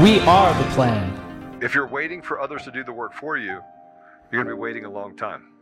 [0.00, 1.58] We are the plan.
[1.60, 3.60] If you're waiting for others to do the work for you,
[4.32, 5.52] you're going to be waiting a long time.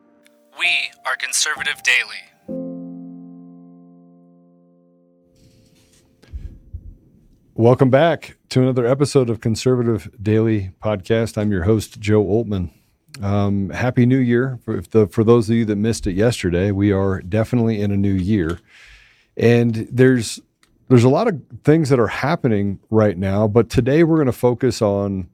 [0.57, 0.69] We
[1.05, 2.23] are Conservative Daily.
[7.55, 11.37] Welcome back to another episode of Conservative Daily Podcast.
[11.37, 12.71] I'm your host, Joe Altman.
[13.21, 14.61] Um, Happy New Year.
[14.65, 17.97] For, the, for those of you that missed it yesterday, we are definitely in a
[17.97, 18.61] new year.
[19.37, 20.41] And there's
[20.91, 24.33] there's a lot of things that are happening right now, but today we're going to
[24.33, 25.29] focus on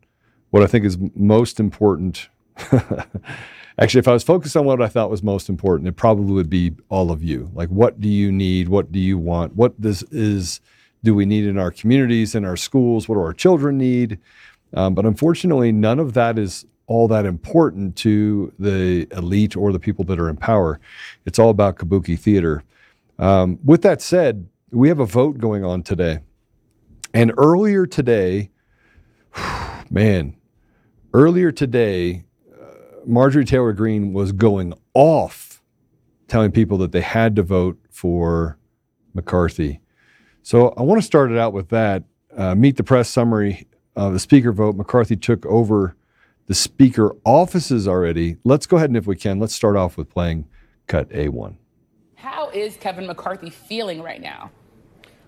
[0.50, 2.28] what I think is most important.
[3.78, 6.50] Actually, if I was focused on what I thought was most important, it probably would
[6.50, 7.50] be all of you.
[7.54, 8.68] Like, what do you need?
[8.68, 9.56] What do you want?
[9.56, 10.60] What this is
[11.02, 13.08] do we need in our communities, in our schools?
[13.08, 14.18] What do our children need?
[14.74, 19.80] Um, but unfortunately, none of that is all that important to the elite or the
[19.80, 20.78] people that are in power.
[21.24, 22.62] It's all about kabuki theater.
[23.18, 26.18] Um, with that said, we have a vote going on today.
[27.14, 28.50] And earlier today,
[29.90, 30.36] man,
[31.14, 32.66] earlier today, uh,
[33.06, 35.62] Marjorie Taylor Greene was going off
[36.28, 38.58] telling people that they had to vote for
[39.14, 39.80] McCarthy.
[40.42, 42.04] So I want to start it out with that.
[42.36, 44.76] Uh, meet the press summary of the speaker vote.
[44.76, 45.96] McCarthy took over
[46.48, 48.36] the speaker offices already.
[48.44, 50.46] Let's go ahead and, if we can, let's start off with playing
[50.86, 51.56] cut A1.
[52.16, 54.50] How is Kevin McCarthy feeling right now?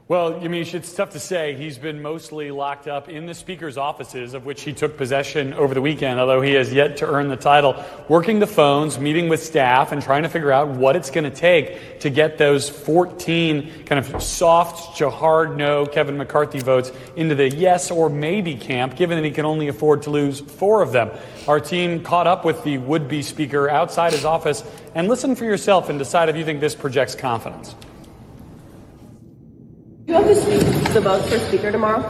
[0.09, 1.53] Well, Yamiche, it's tough to say.
[1.55, 5.75] He's been mostly locked up in the Speaker's offices, of which he took possession over
[5.75, 7.85] the weekend, although he has yet to earn the title.
[8.09, 11.31] Working the phones, meeting with staff, and trying to figure out what it's going to
[11.31, 17.35] take to get those 14 kind of soft to hard no Kevin McCarthy votes into
[17.35, 20.91] the yes or maybe camp, given that he can only afford to lose four of
[20.91, 21.11] them.
[21.47, 24.65] Our team caught up with the would be Speaker outside his office,
[24.95, 27.75] and listen for yourself and decide if you think this projects confidence.
[30.09, 32.01] You have to the, the vote for speaker tomorrow?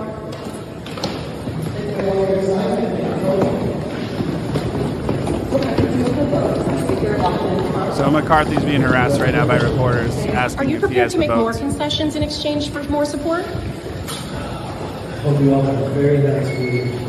[7.97, 11.13] So McCarthy's being harassed right now by reporters asking Are you if he prepared has
[11.15, 13.45] to make more concessions in exchange for more support?
[13.45, 17.08] Hope you all have a very nice week.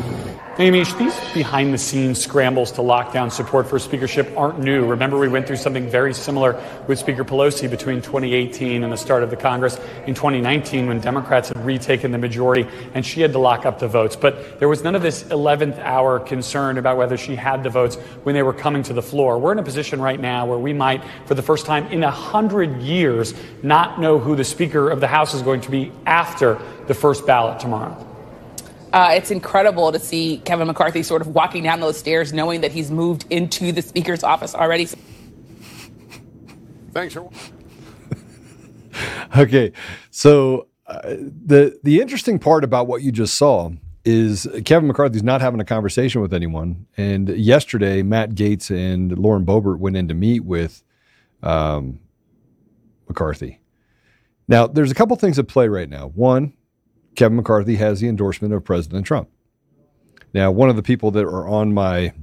[0.56, 4.84] Yamiche, these behind the scenes scrambles to lock down support for speakership aren't new.
[4.84, 9.22] Remember, we went through something very similar with Speaker Pelosi between 2018 and the start
[9.22, 13.38] of the Congress in 2019 when Democrats had retaken the majority and she had to
[13.38, 14.16] lock up the votes.
[14.16, 17.94] But there was none of this 11th hour concern about whether she had the votes
[18.24, 19.38] when they were coming to the floor.
[19.38, 22.10] We're in a position right now where we might, for the first time in a
[22.10, 26.60] hundred years, not know who the Speaker of the House is going to be after
[26.88, 28.09] the first ballot tomorrow.
[28.92, 32.72] Uh, it's incredible to see Kevin McCarthy sort of walking down those stairs knowing that
[32.72, 34.88] he's moved into the Speaker's office already.
[36.92, 37.16] Thanks.
[39.36, 39.72] okay,
[40.10, 43.70] so uh, the the interesting part about what you just saw
[44.04, 46.86] is Kevin McCarthy's not having a conversation with anyone.
[46.96, 50.82] And yesterday, Matt Gaetz and Lauren Boebert went in to meet with
[51.42, 52.00] um,
[53.08, 53.60] McCarthy.
[54.48, 56.08] Now, there's a couple things at play right now.
[56.08, 56.54] One,
[57.20, 59.28] Kevin McCarthy has the endorsement of President Trump.
[60.32, 62.14] Now, one of the people that are on my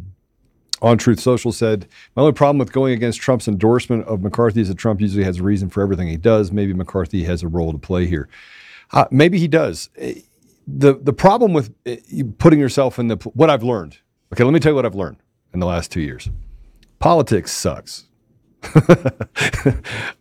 [0.81, 4.69] on Truth Social said, My only problem with going against Trump's endorsement of McCarthy is
[4.69, 6.51] that Trump usually has a reason for everything he does.
[6.51, 8.27] Maybe McCarthy has a role to play here.
[8.91, 9.91] Uh, maybe he does.
[10.65, 11.97] The, the problem with uh,
[12.39, 13.99] putting yourself in the, what I've learned,
[14.33, 15.17] okay, let me tell you what I've learned
[15.53, 16.27] in the last two years.
[16.97, 18.05] Politics sucks.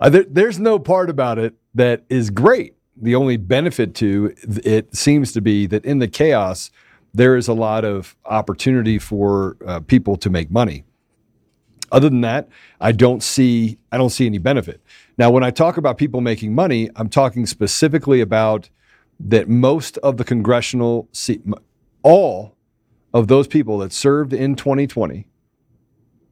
[0.02, 2.75] there, there's no part about it that is great.
[3.00, 4.34] The only benefit to
[4.64, 6.70] it seems to be that in the chaos,
[7.12, 10.84] there is a lot of opportunity for uh, people to make money.
[11.92, 12.48] Other than that,
[12.80, 14.80] I don't see I don't see any benefit.
[15.18, 18.70] Now, when I talk about people making money, I'm talking specifically about
[19.20, 21.42] that most of the congressional seat,
[22.02, 22.56] all
[23.14, 25.26] of those people that served in 2020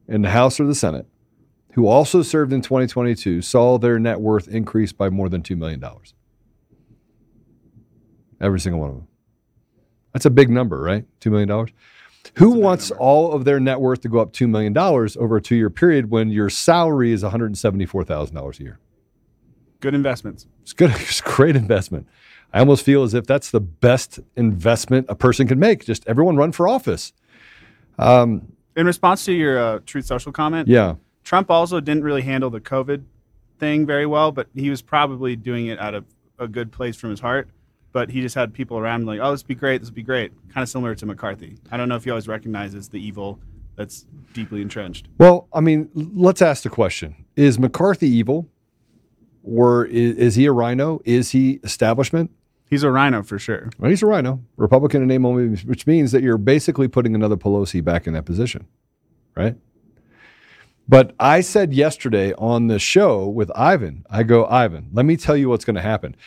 [0.07, 1.07] in the House or the Senate
[1.75, 5.83] who also served in 2022 saw their net worth increase by more than $2 million.
[8.45, 9.07] Every single one of them.
[10.13, 11.03] That's a big number, right?
[11.19, 11.67] $2 million.
[12.35, 15.55] Who wants all of their net worth to go up $2 million over a two
[15.55, 18.79] year period when your salary is $174,000 a year?
[19.79, 20.45] Good investments.
[20.61, 20.91] It's good.
[20.95, 22.07] It's a great investment.
[22.53, 25.83] I almost feel as if that's the best investment a person can make.
[25.83, 27.11] Just everyone run for office.
[27.97, 30.95] Um, In response to your uh, Truth Social comment, yeah.
[31.23, 33.03] Trump also didn't really handle the COVID
[33.59, 36.05] thing very well, but he was probably doing it out of
[36.37, 37.49] a good place from his heart.
[37.95, 39.95] But he just had people around him like, oh, this would be great, this would
[39.95, 40.33] be great.
[40.53, 41.55] Kind of similar to McCarthy.
[41.71, 43.39] I don't know if he always recognizes the evil
[43.77, 45.07] that's deeply entrenched.
[45.17, 48.49] Well, I mean, let's ask the question Is McCarthy evil?
[49.45, 50.99] Or is, is he a rhino?
[51.05, 52.31] Is he establishment?
[52.69, 53.69] He's a rhino for sure.
[53.79, 57.37] Well, he's a rhino, Republican in name only, which means that you're basically putting another
[57.37, 58.67] Pelosi back in that position,
[59.37, 59.55] right?
[60.85, 65.37] But I said yesterday on the show with Ivan, I go, Ivan, let me tell
[65.37, 66.17] you what's going to happen.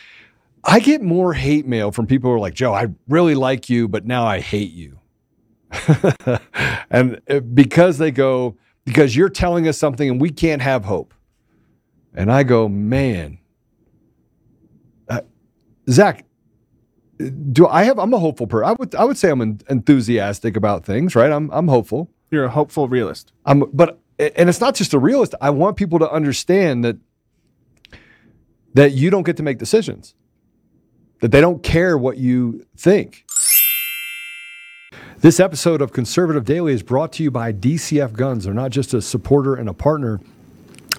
[0.63, 3.87] I get more hate mail from people who are like, Joe, I really like you,
[3.87, 4.99] but now I hate you.
[6.89, 11.13] and uh, because they go, because you're telling us something and we can't have hope.
[12.13, 13.37] And I go, man,
[15.07, 15.21] uh,
[15.89, 16.25] Zach,
[17.51, 17.99] do I have?
[17.99, 18.69] I'm a hopeful person.
[18.69, 21.31] I would I would say I'm en- enthusiastic about things, right?
[21.31, 22.09] I'm I'm hopeful.
[22.31, 23.33] You're a hopeful realist.
[23.45, 25.35] I'm, but and it's not just a realist.
[25.41, 26.97] I want people to understand that
[28.73, 30.15] that you don't get to make decisions.
[31.19, 33.25] That they don't care what you think.
[35.19, 38.45] This episode of Conservative Daily is brought to you by DCF Guns.
[38.45, 40.21] They're not just a supporter and a partner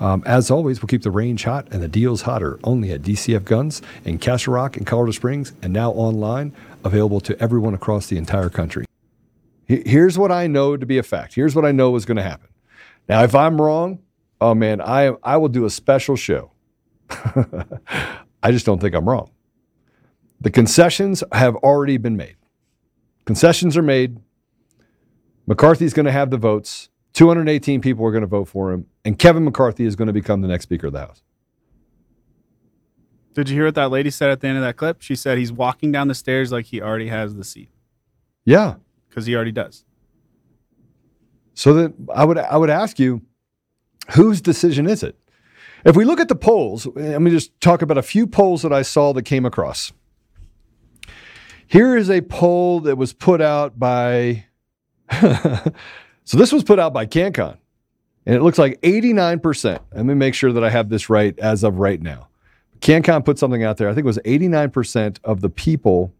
[0.00, 3.44] Um, as always, we'll keep the range hot and the deals hotter only at DCF
[3.44, 6.54] Guns in Castle Rock and Colorado Springs and now online,
[6.84, 8.86] available to everyone across the entire country.
[9.66, 11.34] Here's what I know to be a fact.
[11.34, 12.48] Here's what I know is going to happen.
[13.08, 14.00] Now, if I'm wrong,
[14.40, 16.50] oh man, I, I will do a special show.
[18.42, 19.30] I just don't think I'm wrong.
[20.40, 22.36] The concessions have already been made.
[23.26, 24.18] Concessions are made.
[25.46, 26.88] McCarthy's going to have the votes.
[27.12, 30.40] 218 people are going to vote for him, and Kevin McCarthy is going to become
[30.40, 31.22] the next Speaker of the House.
[33.34, 35.02] Did you hear what that lady said at the end of that clip?
[35.02, 37.70] She said he's walking down the stairs like he already has the seat
[38.44, 38.74] Yeah.
[39.08, 39.84] because he already does.
[41.54, 43.22] So that I would I would ask you,
[44.12, 45.16] whose decision is it?
[45.84, 48.62] If we look at the polls, eh, let me just talk about a few polls
[48.62, 49.92] that I saw that came across.
[51.66, 54.46] Here is a poll that was put out by
[56.30, 57.58] so this was put out by CannCon.
[58.24, 59.80] And it looks like 89%.
[59.92, 62.28] Let me make sure that I have this right as of right now.
[62.78, 63.88] CannCon put something out there.
[63.88, 66.14] I think it was 89% of the people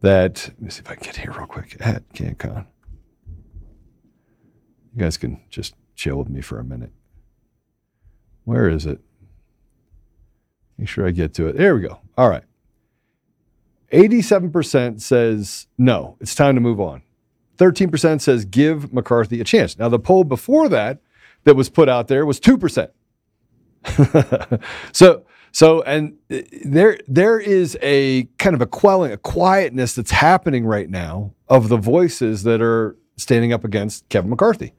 [0.00, 2.64] that, let me see if I can get here real quick at CannCon.
[4.96, 6.92] You guys can just chill with me for a minute.
[8.44, 8.98] Where is it?
[10.78, 11.56] Make sure I get to it.
[11.58, 12.00] There we go.
[12.16, 12.44] All right.
[13.92, 17.02] 87% says no, it's time to move on.
[17.58, 19.78] 13% says give McCarthy a chance.
[19.78, 21.00] Now, the poll before that
[21.44, 22.90] that was put out there was 2%.
[24.92, 30.10] so, so, and uh, there, there is a kind of a quelling, a quietness that's
[30.10, 34.72] happening right now of the voices that are standing up against Kevin McCarthy.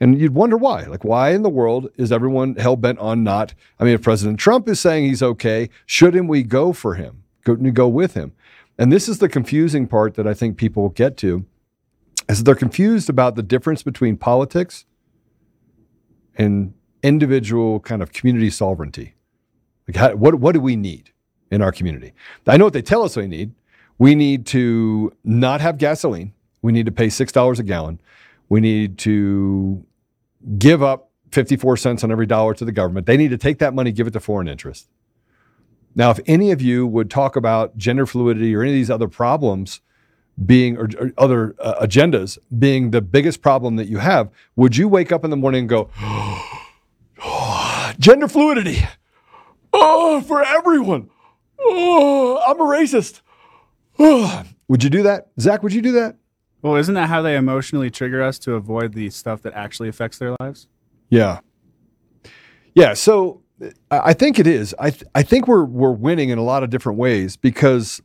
[0.00, 0.82] And you'd wonder why.
[0.84, 3.54] Like, why in the world is everyone hell bent on not?
[3.78, 7.22] I mean, if President Trump is saying he's okay, shouldn't we go for him?
[7.44, 8.32] Go, go with him?
[8.78, 11.46] And this is the confusing part that I think people will get to,
[12.28, 14.84] is they're confused about the difference between politics
[16.36, 19.14] and individual kind of community sovereignty.
[19.86, 21.10] Like, how, what what do we need
[21.50, 22.12] in our community?
[22.46, 23.54] I know what they tell us we need.
[23.98, 26.32] We need to not have gasoline.
[26.62, 28.00] We need to pay six dollars a gallon.
[28.48, 29.84] We need to
[30.58, 33.06] give up 54 cents on every dollar to the government.
[33.06, 34.88] They need to take that money, give it to foreign interest.
[35.94, 39.08] Now, if any of you would talk about gender fluidity or any of these other
[39.08, 39.80] problems
[40.44, 44.88] being, or, or other uh, agendas being the biggest problem that you have, would you
[44.88, 45.90] wake up in the morning and go,
[47.98, 48.82] gender fluidity,
[49.72, 51.10] oh, for everyone.
[51.58, 53.20] Oh, I'm a racist.
[53.98, 54.44] Oh.
[54.66, 55.28] Would you do that?
[55.38, 56.16] Zach, would you do that?
[56.62, 60.16] Well, isn't that how they emotionally trigger us to avoid the stuff that actually affects
[60.16, 60.68] their lives?
[61.10, 61.40] Yeah.
[62.74, 62.94] Yeah.
[62.94, 63.42] So
[63.90, 64.74] I think it is.
[64.78, 68.00] I th- I think we're we're winning in a lot of different ways because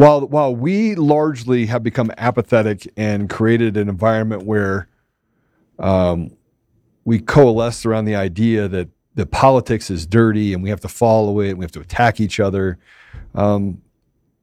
[0.00, 4.88] while while we largely have become apathetic and created an environment where
[5.78, 6.34] um,
[7.04, 11.40] we coalesce around the idea that the politics is dirty and we have to follow
[11.40, 12.78] it and we have to attack each other.
[13.34, 13.82] Um,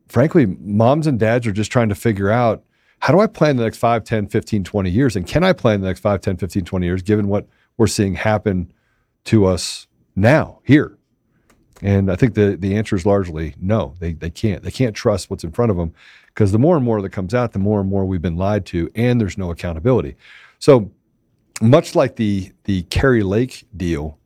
[0.08, 2.64] frankly, moms and dads are just trying to figure out
[3.00, 5.16] how do I plan the next 5, 10, 15, 20 years?
[5.16, 7.48] And can I plan the next 5, 10, 15, 20 years given what
[7.78, 8.72] we're seeing happen
[9.26, 10.97] to us now, here?
[11.81, 13.96] And I think the, the answer is largely no.
[14.00, 14.63] They, they can't.
[14.63, 15.93] They can't trust what's in front of them
[16.27, 18.65] because the more and more that comes out, the more and more we've been lied
[18.67, 20.15] to, and there's no accountability.
[20.60, 20.91] So,
[21.62, 24.17] much like the the Kari Lake deal,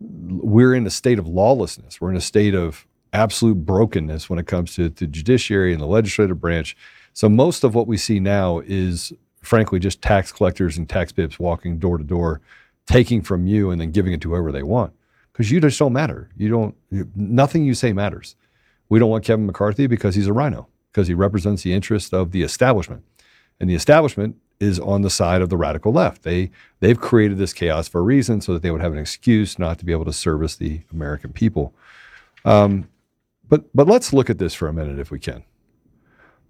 [0.00, 2.00] we're in a state of lawlessness.
[2.00, 5.86] We're in a state of absolute brokenness when it comes to the judiciary and the
[5.86, 6.76] legislative branch.
[7.12, 11.38] So most of what we see now is, frankly, just tax collectors and tax bips
[11.38, 12.40] walking door to door,
[12.86, 14.92] taking from you and then giving it to whoever they want.
[15.38, 16.28] Because you just don't matter.
[16.36, 16.74] You don't.
[17.14, 18.34] Nothing you say matters.
[18.88, 22.32] We don't want Kevin McCarthy because he's a rhino, because he represents the interest of
[22.32, 23.04] the establishment,
[23.60, 26.24] and the establishment is on the side of the radical left.
[26.24, 29.60] They they've created this chaos for a reason, so that they would have an excuse
[29.60, 31.72] not to be able to service the American people.
[32.44, 32.88] Um,
[33.48, 35.44] but but let's look at this for a minute if we can.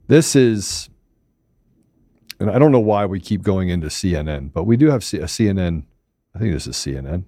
[0.06, 0.88] This is,
[2.40, 5.26] and I don't know why we keep going into CNN, but we do have a
[5.26, 5.82] CNN.
[6.34, 7.24] I think this is CNN.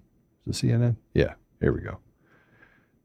[0.47, 0.97] Is it CNN?
[1.12, 1.99] Yeah, here we go.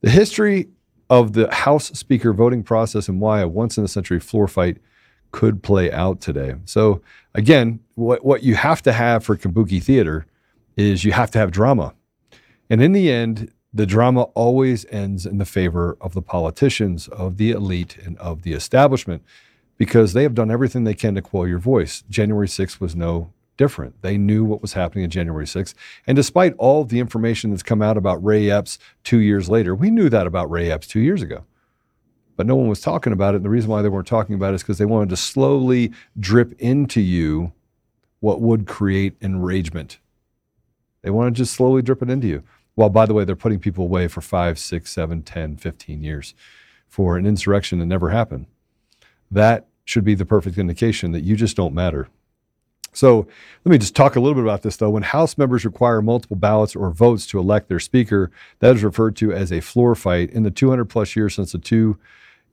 [0.02, 0.70] The history
[1.10, 4.78] of the House Speaker voting process and why a once in a century floor fight
[5.32, 6.56] could play out today.
[6.66, 7.02] So
[7.34, 10.26] again, what what you have to have for kabuki theater
[10.78, 11.94] is you have to have drama.
[12.70, 17.38] And in the end, the drama always ends in the favor of the politicians, of
[17.38, 19.22] the elite, and of the establishment
[19.78, 22.04] because they have done everything they can to quell your voice.
[22.10, 24.02] January 6th was no different.
[24.02, 25.74] They knew what was happening on January 6th.
[26.08, 29.90] And despite all the information that's come out about Ray Epps two years later, we
[29.90, 31.46] knew that about Ray Epps two years ago.
[32.36, 33.38] But no one was talking about it.
[33.38, 35.92] And the reason why they weren't talking about it is because they wanted to slowly
[36.20, 37.54] drip into you
[38.20, 40.00] what would create enragement.
[41.02, 42.44] They want to just slowly drip it into you.
[42.76, 46.34] Well, by the way, they're putting people away for five, six, seven, 10, 15 years
[46.88, 48.48] for an insurrection that never happened.
[49.32, 52.10] That should be the perfect indication that you just don't matter.
[52.96, 53.28] So
[53.66, 54.90] let me just talk a little bit about this, though.
[54.90, 59.16] When House members require multiple ballots or votes to elect their speaker, that is referred
[59.18, 60.30] to as a floor fight.
[60.32, 61.98] In the 200 plus years since the two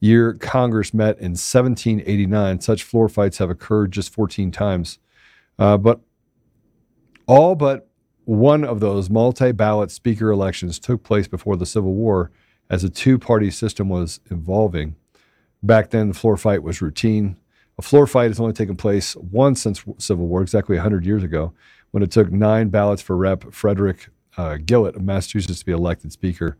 [0.01, 4.99] year Congress met in 1789, such floor fights have occurred just 14 times.
[5.59, 6.01] Uh, but
[7.27, 7.89] all but
[8.25, 12.33] one of those multi ballot speaker elections took place before the Civil War
[12.69, 14.97] as a two party system was evolving.
[15.63, 17.37] Back then, the floor fight was routine.
[17.79, 21.53] A floor fight has only taken place once since Civil War, exactly 100 years ago,
[21.91, 23.53] when it took nine ballots for Rep.
[23.53, 26.59] Frederick uh, Gillett of Massachusetts to be elected Speaker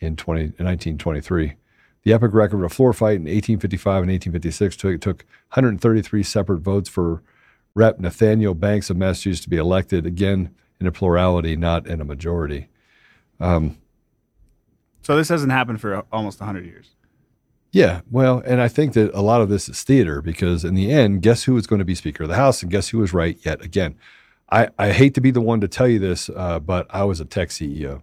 [0.00, 1.54] in, 20, in 1923.
[2.02, 6.60] The epic record of a floor fight in 1855 and 1856 took, took 133 separate
[6.60, 7.22] votes for
[7.74, 7.98] Rep.
[7.98, 10.06] Nathaniel Banks of Massachusetts to be elected.
[10.06, 12.68] Again, in a plurality, not in a majority.
[13.40, 13.78] Um,
[15.02, 16.93] so this hasn't happened for almost 100 years.
[17.74, 20.92] Yeah, well, and I think that a lot of this is theater because in the
[20.92, 23.12] end, guess who is going to be Speaker of the House, and guess who was
[23.12, 23.96] right yet again.
[24.52, 27.18] I, I hate to be the one to tell you this, uh, but I was
[27.18, 28.00] a tech CEO,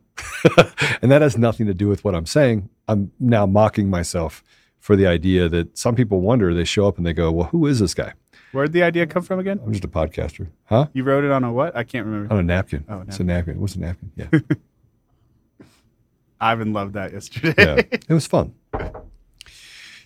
[1.02, 2.68] and that has nothing to do with what I'm saying.
[2.90, 4.44] I'm now mocking myself
[4.82, 6.54] for the idea that some people wonder.
[6.54, 8.12] They show up and they go, "Well, who is this guy?"
[8.52, 9.62] Where'd the idea come from again?
[9.66, 10.50] I'm just a podcaster.
[10.66, 10.88] Huh?
[10.92, 11.74] You wrote it on a what?
[11.78, 12.34] I can't remember.
[12.34, 12.84] On a napkin.
[12.90, 13.58] Oh, It's a napkin.
[13.62, 14.12] What's a napkin?
[14.18, 14.28] Yeah.
[16.42, 17.54] Ivan loved that yesterday.
[17.58, 17.76] yeah.
[17.92, 18.54] It was fun.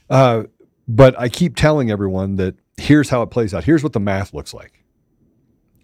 [0.10, 0.44] Uh,
[0.88, 3.64] but I keep telling everyone that here's how it plays out.
[3.64, 4.84] Here's what the math looks like.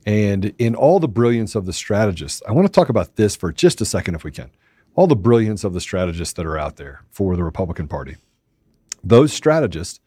[0.06, 3.52] And in all the brilliance of the strategists, I want to talk about this for
[3.52, 4.50] just a second, if we can.
[4.96, 8.18] All the brilliance of the strategists that are out there for the Republican Party.
[9.04, 10.00] Those strategists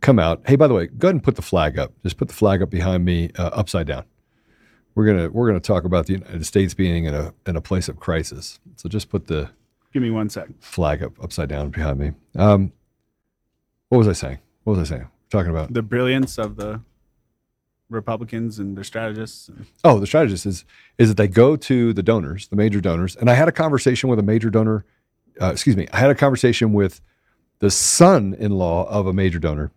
[0.00, 0.42] come out.
[0.46, 1.92] Hey, by the way, go ahead and put the flag up.
[2.02, 4.04] Just put the flag up behind me, uh, upside down.
[4.94, 7.88] We're gonna we're gonna talk about the United States being in a in a place
[7.88, 8.60] of crisis.
[8.76, 9.50] So just put the
[9.92, 10.48] Give me one sec.
[10.60, 12.12] flag up upside down behind me.
[12.36, 12.72] Um,
[13.92, 14.38] what was I saying?
[14.64, 15.08] What was I saying?
[15.28, 16.80] talking about The brilliance of the
[17.90, 19.50] Republicans and their strategists.
[19.50, 20.64] And Oh, the strategist is
[20.96, 24.08] is that they go to the donors, the major donors, and I had a conversation
[24.08, 24.86] with a major donor.
[25.38, 27.02] Uh, excuse me, I had a conversation with
[27.58, 29.72] the son-in-law of a major donor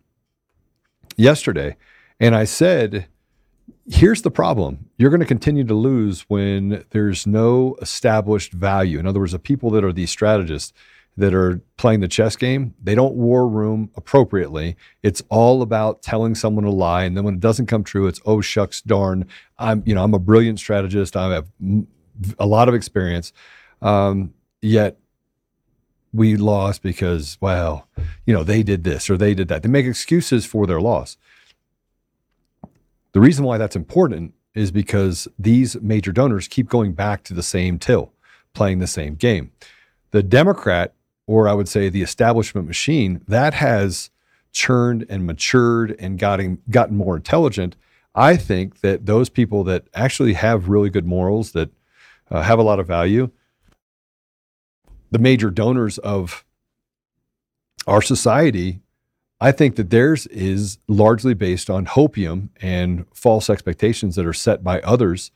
[1.18, 1.76] yesterday,
[2.18, 3.08] and I said,
[3.86, 8.98] "Here's the problem: you're going to continue to lose when there's no established value.
[8.98, 10.72] In other words, the people that are these strategists."
[11.18, 14.76] That are playing the chess game, they don't war room appropriately.
[15.02, 18.20] It's all about telling someone a lie, and then when it doesn't come true, it's
[18.26, 19.26] oh shucks darn.
[19.58, 21.16] I'm you know I'm a brilliant strategist.
[21.16, 21.46] I have
[22.38, 23.32] a lot of experience,
[23.80, 24.98] um, yet
[26.12, 27.88] we lost because well,
[28.26, 29.62] you know they did this or they did that.
[29.62, 31.16] They make excuses for their loss.
[33.12, 37.42] The reason why that's important is because these major donors keep going back to the
[37.42, 38.12] same till,
[38.54, 39.52] playing the same game.
[40.10, 40.94] The Democrat,
[41.26, 44.10] or I would say the establishment machine, that has
[44.52, 47.76] churned and matured and gotten gotten more intelligent.
[48.14, 51.70] I think that those people that actually have really good morals, that
[52.30, 53.30] uh, have a lot of value,
[55.10, 56.44] the major donors of
[57.86, 58.80] our society,
[59.40, 64.64] I think that theirs is largely based on hopium and false expectations that are set
[64.64, 65.30] by others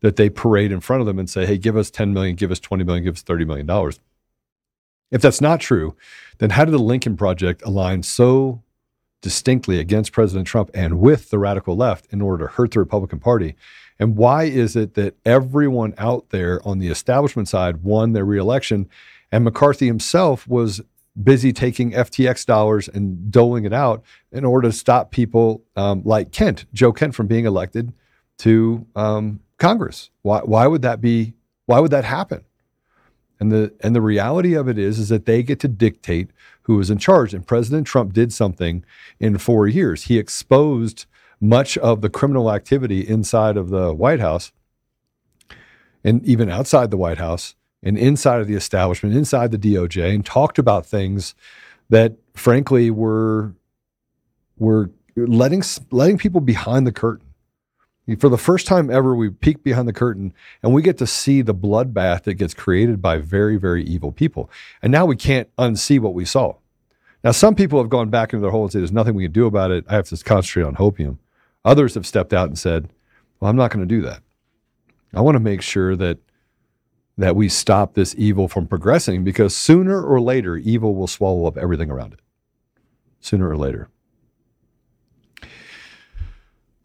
[0.00, 2.50] that they parade in front of them and say, hey, give us 10 million, give
[2.50, 4.00] us 20 million, give us 30 million dollars.
[5.10, 5.96] If that's not true,
[6.38, 8.62] then how did the Lincoln Project align so
[9.22, 13.18] distinctly against President Trump and with the radical left in order to hurt the Republican
[13.18, 13.54] Party?
[13.98, 18.88] And why is it that everyone out there on the establishment side won their reelection
[19.32, 20.80] and McCarthy himself was
[21.20, 26.32] busy taking FTX dollars and doling it out in order to stop people um, like
[26.32, 27.92] Kent, Joe Kent, from being elected
[28.38, 30.10] to um, Congress?
[30.22, 31.34] Why, why would that be?
[31.66, 32.44] Why would that happen?
[33.40, 36.30] And the and the reality of it is is that they get to dictate
[36.62, 37.32] who is in charge.
[37.32, 38.84] And President Trump did something
[39.20, 40.04] in four years.
[40.04, 41.06] He exposed
[41.40, 44.52] much of the criminal activity inside of the White House
[46.04, 50.26] and even outside the White House and inside of the establishment, inside the DOJ, and
[50.26, 51.34] talked about things
[51.90, 53.54] that frankly were
[54.58, 57.27] were letting letting people behind the curtain.
[58.16, 61.42] For the first time ever, we peek behind the curtain and we get to see
[61.42, 64.50] the bloodbath that gets created by very, very evil people.
[64.80, 66.54] And now we can't unsee what we saw.
[67.22, 69.32] Now, some people have gone back into their hole and said, There's nothing we can
[69.32, 69.84] do about it.
[69.88, 71.18] I have to concentrate on hopium.
[71.64, 72.88] Others have stepped out and said,
[73.40, 74.22] Well, I'm not going to do that.
[75.12, 76.18] I want to make sure that
[77.18, 81.58] that we stop this evil from progressing because sooner or later, evil will swallow up
[81.58, 82.20] everything around it.
[83.20, 83.88] Sooner or later.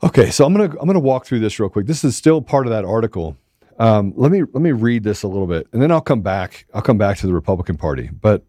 [0.04, 1.86] Okay, so I'm gonna I'm gonna walk through this real quick.
[1.88, 3.38] This is still part of that article.
[3.80, 6.66] Um, let me let me read this a little bit, and then I'll come back.
[6.74, 8.10] I'll come back to the Republican Party.
[8.12, 8.44] But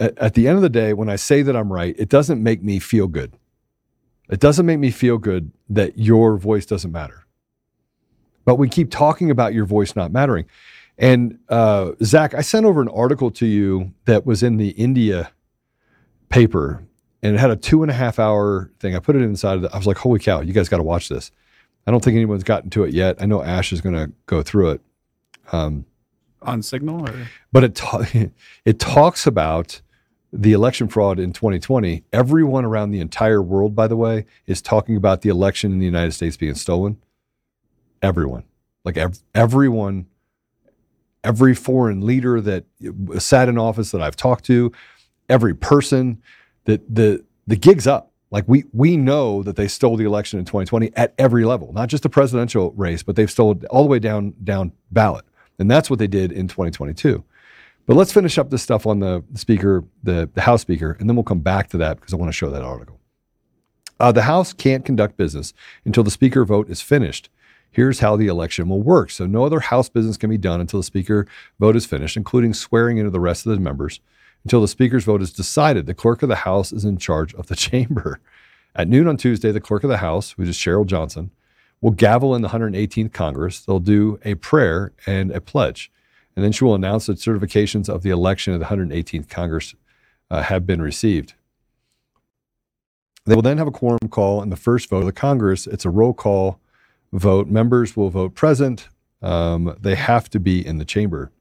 [0.00, 2.42] at, at the end of the day, when I say that I'm right, it doesn't
[2.42, 3.32] make me feel good.
[4.28, 7.26] It doesn't make me feel good that your voice doesn't matter.
[8.44, 10.46] But we keep talking about your voice not mattering.
[10.98, 15.30] And uh, Zach, I sent over an article to you that was in the India
[16.28, 16.82] paper,
[17.22, 18.94] and it had a two and a half hour thing.
[18.94, 20.82] I put it inside of the, I was like, holy cow, you guys got to
[20.82, 21.30] watch this.
[21.86, 23.16] I don't think anyone's gotten to it yet.
[23.20, 24.80] I know Ash is going to go through it.
[25.52, 25.86] Um,
[26.42, 27.08] on Signal?
[27.08, 27.28] Or?
[27.52, 28.04] but it ta-
[28.64, 29.80] it talks about
[30.32, 32.04] the election fraud in 2020.
[32.12, 35.86] Everyone around the entire world, by the way, is talking about the election in the
[35.86, 36.98] United States being stolen.
[38.02, 38.44] Everyone,
[38.84, 40.06] like ev- everyone,
[41.24, 42.64] every foreign leader that
[43.18, 44.70] sat in office that I've talked to,
[45.28, 46.22] every person
[46.68, 48.12] that the the gig's up.
[48.30, 51.88] Like we we know that they stole the election in 2020 at every level, not
[51.88, 55.24] just the presidential race, but they've stolen all the way down down ballot,
[55.58, 57.24] and that's what they did in 2022.
[57.86, 61.16] But let's finish up this stuff on the speaker, the, the House Speaker, and then
[61.16, 63.00] we'll come back to that because I want to show that article.
[63.98, 65.54] Uh, the House can't conduct business
[65.86, 67.30] until the Speaker vote is finished.
[67.70, 69.10] Here's how the election will work.
[69.10, 71.26] So, no other House business can be done until the Speaker
[71.58, 74.00] vote is finished, including swearing into the rest of the members.
[74.48, 77.48] Until the Speaker's vote is decided, the Clerk of the House is in charge of
[77.48, 78.18] the chamber.
[78.74, 81.32] At noon on Tuesday, the Clerk of the House, which is Cheryl Johnson,
[81.82, 83.60] will gavel in the 118th Congress.
[83.60, 85.92] They'll do a prayer and a pledge.
[86.34, 89.74] And then she will announce that certifications of the election of the 118th Congress
[90.30, 91.34] uh, have been received.
[93.26, 95.66] They will then have a quorum call and the first vote of the Congress.
[95.66, 96.58] It's a roll call
[97.12, 97.48] vote.
[97.48, 98.88] Members will vote present.
[99.20, 101.32] Um, they have to be in the chamber.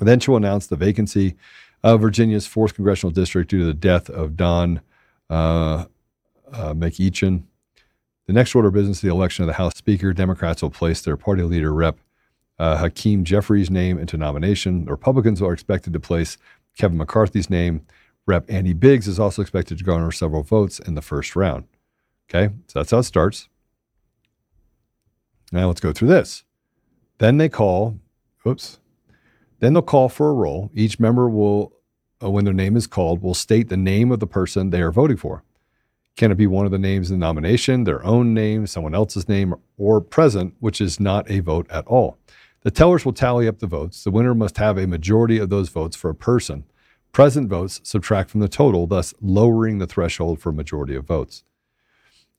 [0.00, 1.36] Then she will announce the vacancy
[1.82, 4.80] of Virginia's fourth congressional district due to the death of Don
[5.30, 5.84] uh,
[6.52, 7.44] uh, McEachin.
[8.26, 10.12] The next order of business the election of the House Speaker.
[10.12, 11.98] Democrats will place their party leader, Rep.
[12.58, 14.84] Uh, Hakeem Jeffries' name into nomination.
[14.84, 16.36] The Republicans are expected to place
[16.76, 17.86] Kevin McCarthy's name.
[18.26, 18.44] Rep.
[18.50, 21.64] Andy Biggs is also expected to garner several votes in the first round.
[22.28, 23.48] Okay, so that's how it starts.
[25.52, 26.44] Now let's go through this.
[27.18, 27.98] Then they call,
[28.46, 28.80] oops,
[29.60, 30.70] then they'll call for a roll.
[30.74, 31.72] Each member will,
[32.22, 34.92] uh, when their name is called, will state the name of the person they are
[34.92, 35.42] voting for.
[36.16, 39.28] Can it be one of the names in the nomination, their own name, someone else's
[39.28, 42.18] name, or present, which is not a vote at all?
[42.62, 44.02] The tellers will tally up the votes.
[44.02, 46.64] The winner must have a majority of those votes for a person.
[47.12, 51.44] Present votes subtract from the total, thus lowering the threshold for majority of votes.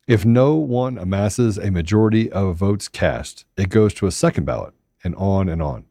[0.07, 4.73] If no one amasses a majority of votes cast, it goes to a second ballot,
[5.03, 5.85] and on and on.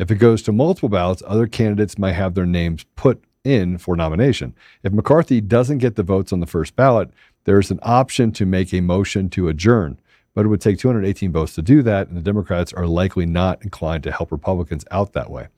[0.00, 3.96] If it goes to multiple ballots, other candidates might have their names put in for
[3.96, 4.54] nomination.
[4.82, 7.10] If McCarthy doesn't get the votes on the first ballot,
[7.44, 10.00] there is an option to make a motion to adjourn,
[10.34, 13.62] but it would take 218 votes to do that, and the Democrats are likely not
[13.62, 15.48] inclined to help Republicans out that way.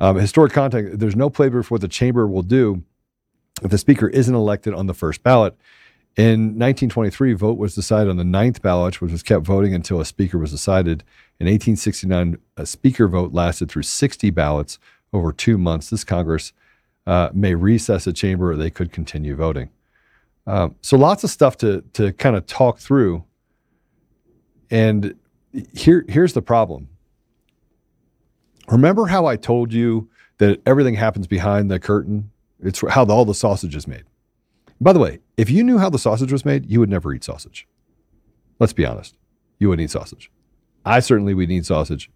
[0.00, 2.82] Um, historic context there's no playbook for what the chamber will do
[3.62, 5.56] if the speaker isn't elected on the first ballot.
[6.16, 10.04] In 1923, vote was decided on the ninth ballot, which was kept voting until a
[10.04, 11.04] speaker was decided.
[11.42, 14.78] In 1869, a speaker vote lasted through 60 ballots
[15.12, 15.90] over two months.
[15.90, 16.52] This Congress
[17.04, 19.70] uh, may recess a chamber or they could continue voting.
[20.46, 23.24] Um, so lots of stuff to to kind of talk through.
[24.70, 25.16] And
[25.74, 26.88] here here's the problem.
[28.68, 32.30] Remember how I told you that everything happens behind the curtain?
[32.62, 34.04] It's how all the sausage is made.
[34.80, 37.24] By the way, if you knew how the sausage was made, you would never eat
[37.24, 37.66] sausage.
[38.60, 39.16] Let's be honest.
[39.58, 40.30] You wouldn't eat sausage.
[40.84, 42.10] I certainly would need sausage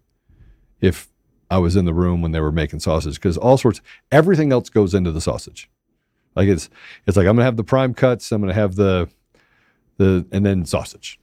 [0.81, 1.09] if
[1.49, 4.69] I was in the room when they were making sausage because all sorts, everything else
[4.69, 5.69] goes into the sausage.
[6.35, 6.69] Like it's
[7.05, 9.09] it's like I'm gonna have the prime cuts, I'm gonna have the
[9.97, 11.19] the and then sausage,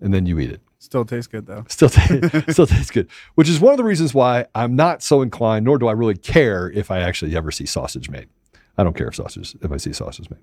[0.00, 0.60] and then you eat it.
[0.78, 1.64] Still tastes good though.
[1.68, 3.08] Still, t- still tastes good.
[3.36, 6.16] Which is one of the reasons why I'm not so inclined, nor do I really
[6.16, 8.28] care if I actually ever see sausage made.
[8.76, 10.40] I don't care if sausage if I see sausage made.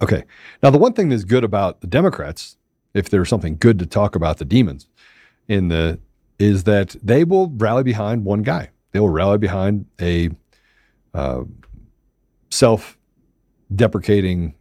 [0.00, 0.24] Okay.
[0.62, 2.56] Now the one thing that's good about the Democrats,
[2.96, 4.88] if there's something good to talk about the demons
[5.48, 5.98] in the
[6.38, 8.70] is that they will rally behind one guy.
[8.92, 10.30] They will rally behind a
[11.14, 11.44] uh,
[12.50, 12.98] self
[13.74, 14.54] deprecating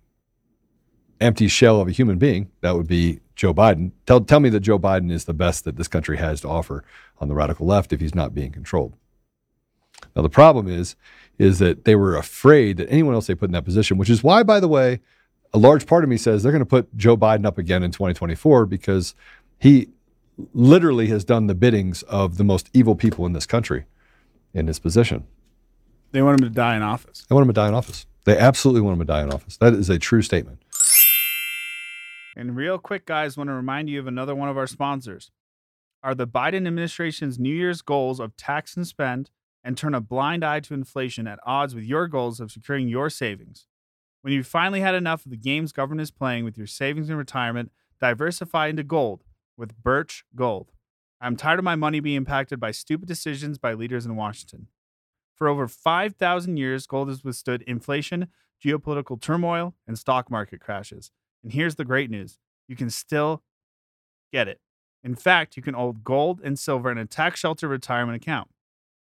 [1.20, 2.50] empty shell of a human being.
[2.62, 3.92] That would be Joe Biden.
[4.06, 6.84] Tell, tell me that Joe Biden is the best that this country has to offer
[7.20, 8.96] on the radical left if he's not being controlled.
[10.16, 10.96] Now, the problem is,
[11.38, 14.24] is that they were afraid that anyone else they put in that position, which is
[14.24, 15.02] why, by the way,
[15.56, 17.90] a large part of me says they're going to put Joe Biden up again in
[17.90, 19.16] 2024 because
[19.58, 19.88] he
[20.54, 23.86] literally has done the biddings of the most evil people in this country
[24.54, 25.26] in his position.
[26.12, 27.26] They want him to die in office.
[27.30, 28.06] They want him to die in office.
[28.26, 29.56] They absolutely want him to die in office.
[29.58, 30.62] That is a true statement.
[32.36, 35.32] And real quick, guys, want to remind you of another one of our sponsors.
[36.04, 39.30] Are the Biden administration's New Year's goals of tax and spend
[39.64, 43.10] and turn a blind eye to inflation at odds with your goals of securing your
[43.10, 43.68] savings?
[44.26, 47.18] When you've finally had enough of the games government is playing with your savings and
[47.20, 49.24] retirement, diversify into gold
[49.56, 50.72] with Birch Gold.
[51.22, 54.70] I'm tired of my money being impacted by stupid decisions by leaders in Washington.
[55.36, 58.30] For over 5,000 years, gold has withstood inflation,
[58.66, 61.12] geopolitical turmoil, and stock market crashes.
[61.44, 63.44] And here's the great news you can still
[64.34, 64.60] get it.
[65.04, 68.50] In fact, you can hold gold and silver in a tax shelter retirement account.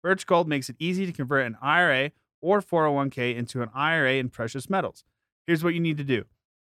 [0.03, 4.29] Birch Gold makes it easy to convert an IRA or 401k into an IRA in
[4.29, 5.05] precious metals.
[5.47, 6.25] Here's what you need to do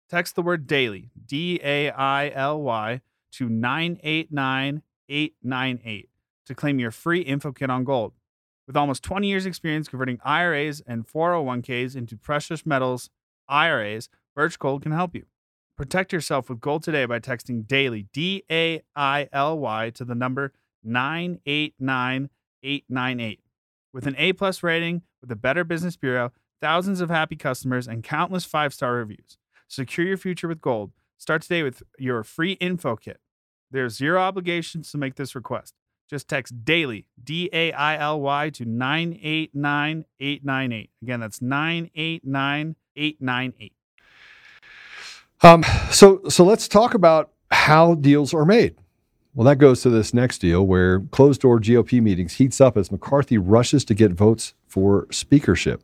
[0.08, 3.00] text the word daily, D A I L Y,
[3.32, 6.10] to 989898
[6.46, 8.12] to claim your free info kit on gold.
[8.66, 13.10] With almost 20 years' experience converting IRAs and 401ks into precious metals
[13.48, 15.26] IRAs, Birch Gold can help you.
[15.76, 20.14] Protect yourself with gold today by texting daily D A I L Y to the
[20.14, 20.52] number
[20.84, 23.40] 989898.
[23.92, 28.02] With an A plus rating with the Better Business Bureau, thousands of happy customers, and
[28.02, 29.38] countless five star reviews.
[29.68, 30.92] Secure your future with gold.
[31.18, 33.20] Start today with your free info kit.
[33.70, 35.74] There's zero obligations to make this request.
[36.08, 40.90] Just text daily, D A I L Y, to 989898.
[41.02, 43.72] Again, that's 989898.
[45.42, 48.76] Um, so, so let's talk about how deals are made.
[49.34, 52.92] Well, that goes to this next deal where closed door GOP meetings heats up as
[52.92, 55.82] McCarthy rushes to get votes for speakership.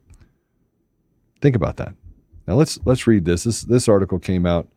[1.41, 1.95] Think about that.
[2.47, 3.45] Now let's let's read this.
[3.45, 4.69] This this article came out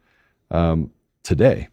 [0.52, 0.92] um,
[1.24, 1.70] today.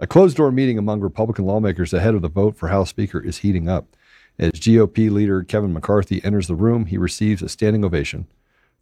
[0.00, 3.38] A closed door meeting among Republican lawmakers ahead of the vote for House Speaker is
[3.38, 3.96] heating up.
[4.38, 8.28] As GOP leader Kevin McCarthy enters the room, he receives a standing ovation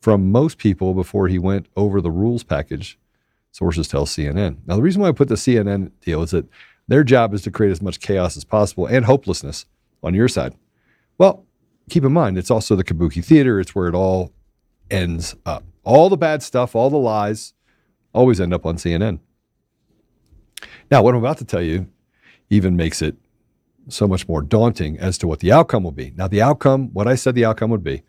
[0.01, 2.99] from most people before he went over the rules package,
[3.53, 4.59] sources tell CNN.
[4.67, 6.47] Now, the reason why I put the CNN deal is that
[6.89, 9.67] their job is to create as much chaos as possible and hopelessness
[10.03, 10.55] on your side.
[11.19, 11.45] Well,
[11.91, 13.59] keep in mind, it's also the Kabuki Theater.
[13.59, 14.33] It's where it all
[14.91, 15.65] ends up.
[15.85, 17.55] All the bad stuff, all the lies,
[18.13, 19.21] always end up on CNN.
[20.91, 21.87] Now, what I'm about to tell you
[22.51, 23.17] even makes it
[23.89, 26.13] so much more daunting as to what the outcome will be.
[26.17, 28.03] Now, the outcome, what I said the outcome would be,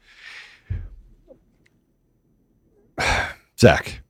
[3.60, 4.02] Zach,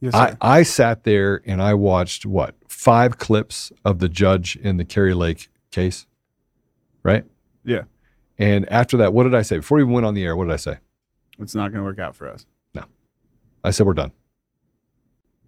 [0.00, 0.36] Yes, I.
[0.40, 5.12] I sat there and I watched what five clips of the judge in the Kari
[5.12, 6.06] Lake case,
[7.02, 7.24] right?
[7.64, 7.82] Yeah.
[8.38, 10.34] And after that, what did I say before we went on the air?
[10.34, 10.78] What did I say?
[11.40, 12.46] It's not going to work out for us.
[12.74, 12.84] No.
[13.64, 14.12] I said we're done.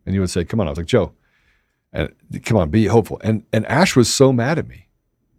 [0.05, 1.13] And you would say, "Come on." I was like, "Joe,
[1.93, 2.13] and
[2.45, 4.89] come on, be hopeful." And and Ash was so mad at me.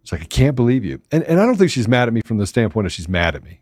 [0.01, 1.01] It's like I can't believe you.
[1.11, 3.35] And and I don't think she's mad at me from the standpoint of she's mad
[3.35, 3.59] at me.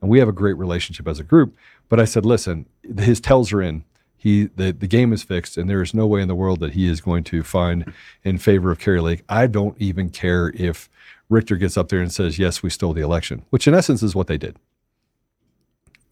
[0.00, 1.56] And we have a great relationship as a group.
[1.88, 2.66] But I said, "Listen,
[2.98, 3.84] his tells are in.
[4.16, 6.74] He the the game is fixed, and there is no way in the world that
[6.74, 9.22] he is going to find in favor of Kari Lake.
[9.28, 10.88] I don't even care if
[11.28, 14.14] Richer gets up there and says, "Yes, we stole the election," which in essence is
[14.14, 14.56] what they did.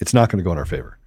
[0.04, 0.98] It's not going to go in our favor.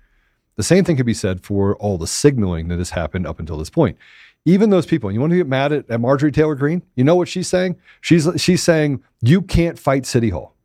[0.55, 3.59] The same thing could be said for all the signaling that has happened up until
[3.59, 3.95] this point.
[4.43, 6.81] Even those people, you want to get mad at, at Marjorie Taylor Greene?
[6.95, 7.75] You know what she's saying?
[8.01, 10.55] She's she's saying you can't fight City Hall.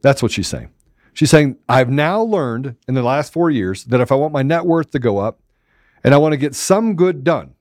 [0.00, 0.70] That's what she's saying.
[1.12, 4.42] She's saying I've now learned in the last four years that if I want my
[4.42, 5.40] net worth to go up
[6.02, 7.52] and I want to get some good done,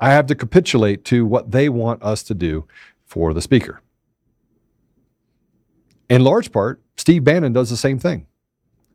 [0.00, 2.66] I have to capitulate to what they want us to do
[3.04, 3.82] for the speaker.
[6.08, 8.26] In large part, Steve Bannon does the same thing.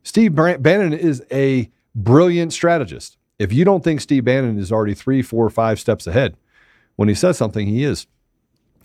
[0.04, 3.17] Steve Bannon is a brilliant strategist.
[3.38, 6.36] If you don't think Steve Bannon is already three, four, five steps ahead,
[6.95, 8.08] when he says something, he is.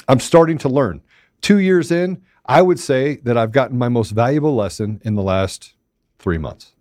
[0.09, 1.03] I'm starting to learn.
[1.41, 5.23] Two years in, I would say that I've gotten my most valuable lesson in the
[5.23, 5.75] last
[6.19, 6.75] three months.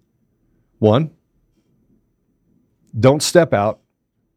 [0.79, 1.12] One,
[2.99, 3.79] don't step out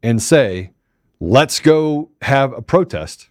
[0.01, 0.71] and say,
[1.19, 3.29] let's go have a protest.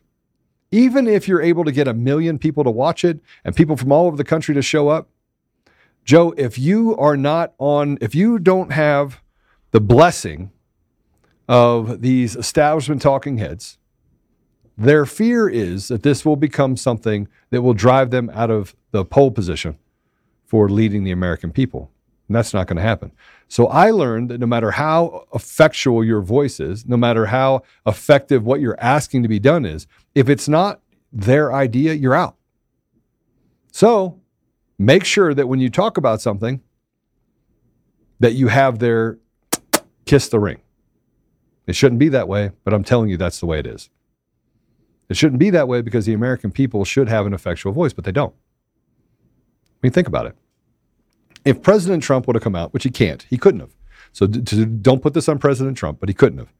[0.77, 3.91] Even if you're able to get a million people to watch it and people from
[3.91, 5.09] all over the country to show up,
[6.05, 9.23] Joe, if you are not on, if you don't have
[9.71, 10.51] the blessing
[11.49, 13.79] of these establishment talking heads,
[14.77, 19.03] their fear is that this will become something that will drive them out of the
[19.03, 19.79] pole position
[20.45, 21.91] for leading the American people.
[22.29, 23.13] And that's not going to happen.
[23.49, 28.45] So I learned that no matter how effectual your voice is, no matter how effective
[28.45, 30.81] what you're asking to be done is, if it's not
[31.13, 32.37] their idea, you're out.
[33.71, 34.21] So
[34.79, 36.61] make sure that when you talk about something,
[38.19, 39.19] that you have their
[40.07, 40.61] kiss the ring.
[41.67, 43.91] It shouldn't be that way, but I'm telling you that's the way it is.
[45.09, 48.05] It shouldn't be that way because the American people should have an effectual voice, but
[48.05, 48.35] they don't.
[48.35, 50.37] I mean, think about it.
[51.47, 53.71] If President Trump would have come out, which he can't, he couldn't have.
[54.13, 56.53] So d- don't put this on President Trump, but he couldn't have.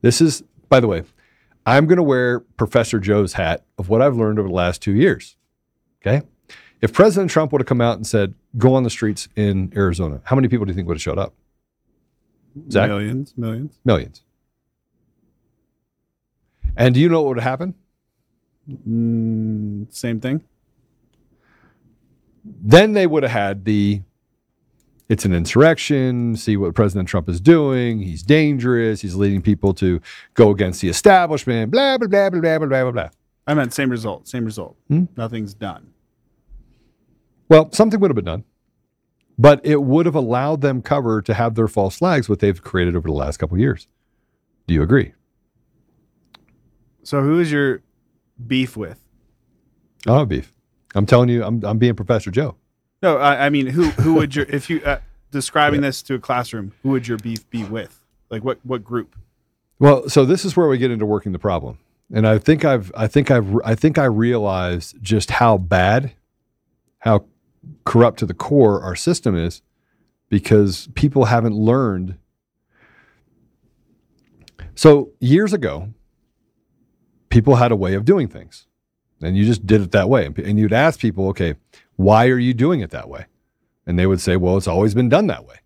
[0.00, 1.04] This is, by the way,
[1.66, 4.92] I'm going to wear Professor Joe's hat of what I've learned over the last two
[4.92, 5.36] years.
[6.00, 6.26] Okay.
[6.80, 10.22] If President Trump would have come out and said, go on the streets in Arizona,
[10.24, 11.34] how many people do you think would have showed up?
[12.70, 12.88] Zach?
[12.88, 13.78] Millions, millions.
[13.84, 14.22] Millions.
[16.78, 17.74] And do you know what would have happened?
[18.88, 20.42] Mm, same thing.
[22.42, 24.00] Then they would have had the
[25.10, 26.36] it's an insurrection.
[26.36, 28.00] See what President Trump is doing.
[28.00, 29.00] He's dangerous.
[29.00, 30.00] He's leading people to
[30.34, 31.72] go against the establishment.
[31.72, 33.08] Blah blah blah blah blah blah blah blah.
[33.46, 34.28] I meant same result.
[34.28, 34.76] Same result.
[34.86, 35.06] Hmm?
[35.16, 35.92] Nothing's done.
[37.48, 38.44] Well, something would have been done,
[39.36, 42.94] but it would have allowed them cover to have their false flags, what they've created
[42.94, 43.88] over the last couple years.
[44.68, 45.12] Do you agree?
[47.02, 47.82] So, who is your
[48.46, 49.00] beef with?
[50.06, 50.52] I have beef.
[50.94, 52.54] I'm telling you, I'm, I'm being Professor Joe.
[53.02, 56.18] No, I, I mean who who would your if you uh, describing this to a
[56.18, 58.00] classroom, who would your beef be with?
[58.30, 59.16] Like what what group?
[59.78, 61.78] Well, so this is where we get into working the problem.
[62.12, 66.12] And I think I've I think I've I think I realized just how bad,
[66.98, 67.24] how
[67.84, 69.62] corrupt to the core our system is
[70.28, 72.16] because people haven't learned.
[74.74, 75.92] So years ago,
[77.28, 78.66] people had a way of doing things.
[79.22, 80.26] And you just did it that way.
[80.26, 81.54] And you'd ask people, okay,
[82.00, 83.26] why are you doing it that way?
[83.86, 85.56] And they would say, well, it's always been done that way.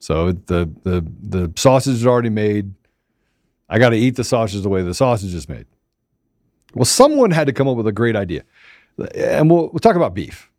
[0.00, 2.74] So the the the sausage is already made.
[3.68, 5.66] I got to eat the sausage the way the sausage is made.
[6.74, 8.42] Well, someone had to come up with a great idea,
[9.14, 10.50] and we'll we'll talk about beef,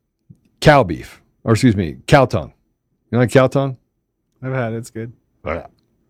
[0.61, 2.53] cow beef, or excuse me, cow tongue.
[3.11, 3.75] You like cow tongue?
[4.41, 4.77] I've had it.
[4.77, 5.11] It's good.
[5.45, 5.67] Yeah.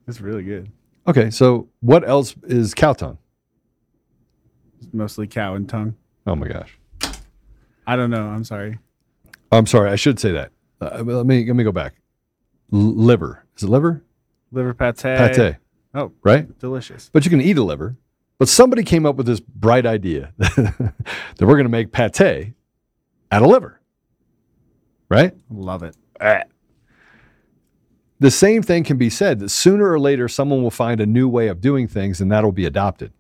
[0.08, 0.72] It's really good.
[1.08, 3.18] Okay, so what else is cow tongue?
[4.92, 5.96] Mostly cow and tongue.
[6.28, 6.78] Oh my gosh.
[7.86, 8.28] I don't know.
[8.28, 8.80] I'm sorry.
[9.52, 10.52] I'm sorry, I should say that.
[10.82, 11.96] Uh, let me let me go back.
[12.72, 13.46] L- liver.
[13.58, 14.04] Is it liver?
[14.52, 14.98] Liver pate.
[14.98, 15.58] Pate.
[15.94, 16.58] Oh, Right?
[16.60, 17.10] delicious.
[17.14, 17.98] But you can eat a liver.
[18.40, 20.94] But somebody came up with this bright idea that
[21.40, 22.54] we're going to make pate
[23.32, 23.80] out of liver.
[25.08, 25.34] Right?
[25.52, 25.96] Love it.
[28.20, 31.28] The same thing can be said that sooner or later someone will find a new
[31.28, 33.12] way of doing things and that'll be adopted.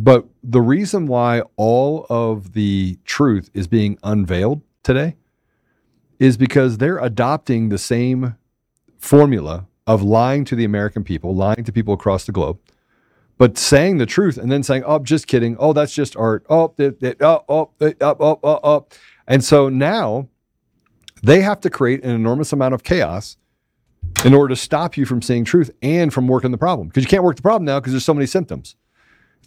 [0.00, 5.16] But the reason why all of the truth is being unveiled today
[6.20, 8.36] is because they're adopting the same
[8.96, 12.60] formula of lying to the American people, lying to people across the globe,
[13.38, 15.56] but saying the truth and then saying, "Oh, just kidding.
[15.58, 16.46] Oh, that's just art.
[16.48, 18.86] Oh, it, it, oh, oh, it, oh, oh, oh, oh."
[19.26, 20.28] And so now
[21.24, 23.36] they have to create an enormous amount of chaos
[24.24, 27.08] in order to stop you from seeing truth and from working the problem because you
[27.10, 28.76] can't work the problem now because there's so many symptoms.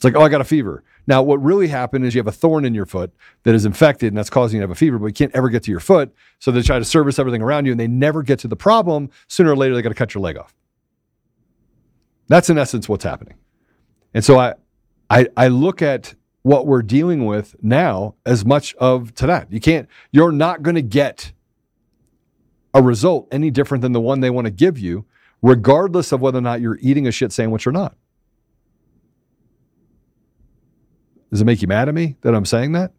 [0.02, 0.84] It's like, oh, I got a fever.
[1.06, 4.08] Now, what really happened is you have a thorn in your foot that is infected
[4.08, 5.80] and that's causing you to have a fever, but you can't ever get to your
[5.80, 6.12] foot.
[6.40, 9.12] So they try to service everything around you and they never get to the problem.
[9.28, 10.56] Sooner or later, they got to cut your leg off.
[12.30, 13.36] That's in essence what's happening.
[14.16, 14.56] And so I,
[15.12, 19.54] I, I look at what we're dealing with now as much of to that.
[19.54, 21.32] You can't, you're not going to get
[22.74, 25.06] a result any different than the one they want to give you,
[25.44, 27.96] regardless of whether or not you're eating a shit sandwich or not.
[31.32, 32.92] Does it make you mad at me that I'm saying that?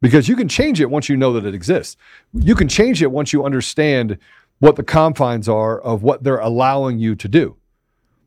[0.00, 1.96] Because you can change it once you know that it exists.
[2.32, 4.18] You can change it once you understand
[4.58, 7.56] what the confines are of what they're allowing you to do.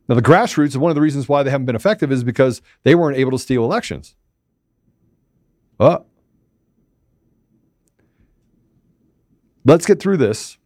[0.08, 2.96] Now, the grassroots, one of the reasons why they haven't been effective is because they
[2.96, 4.16] weren't able to steal elections.
[5.78, 6.08] Well,
[9.66, 10.58] let's get through this.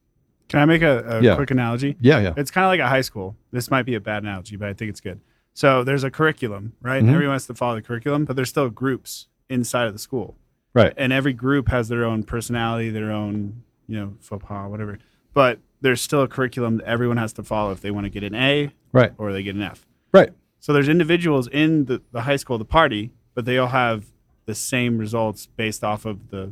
[0.47, 1.35] Can I make a, a Yeah.
[1.35, 1.97] quick analogy?
[2.01, 2.33] Yeah, yeah.
[2.37, 3.35] It's kind of like a high school.
[3.51, 5.19] This might be a bad analogy, but I think it's good.
[5.53, 7.03] So there's a curriculum, right?
[7.03, 7.13] Mhm.
[7.13, 10.37] Everyone has to follow the curriculum, but there's still groups inside of the school.
[10.73, 10.93] Right.
[10.95, 14.97] And every group has their own personality, their own, you know, faux pas, whatever.
[15.33, 18.23] But there's still a curriculum that everyone has to follow if they want to get
[18.23, 19.11] an A Right.
[19.17, 19.85] or they get an F.
[20.13, 20.31] Right.
[20.59, 24.05] So there's individuals in the, the high school, the party, but they all have
[24.45, 26.51] the same results based off of the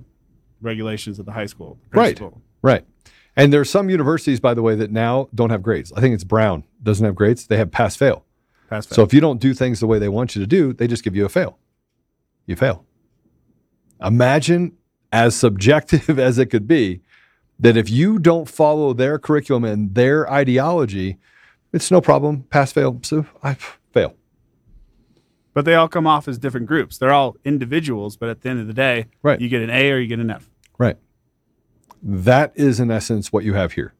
[0.61, 1.77] regulations of the high school.
[1.91, 2.19] the Right.
[2.61, 2.85] Right.
[3.37, 5.93] And there's some universities, by the way, that now don't have grades.
[5.93, 7.47] I think it's Brown doesn't have grades.
[7.47, 8.25] They have pass fail.
[8.69, 8.87] Pass.
[8.87, 11.03] So if you don't do things the way they want you to do, they just
[11.03, 11.57] give you a fail.
[12.45, 12.85] You fail.
[14.03, 14.73] Imagine
[15.11, 17.01] as subjective as it could be
[17.59, 21.17] that if you don't follow their curriculum and their ideology,
[21.73, 22.43] it's no problem.
[22.43, 22.99] Pass fail.
[23.03, 23.55] So I
[23.91, 24.15] fail.
[25.53, 26.97] But they all come off as different groups.
[26.97, 29.41] They're all individuals, but at the end of the day, Right.
[29.41, 30.49] you get an A or you get an F.
[30.77, 30.97] Right.
[32.01, 33.93] That is in essence what you have here.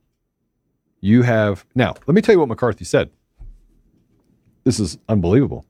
[1.02, 3.10] You have now, let me tell you what McCarthy said.
[4.70, 5.66] This is unbelievable.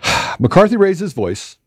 [0.38, 1.58] McCarthy raised his voice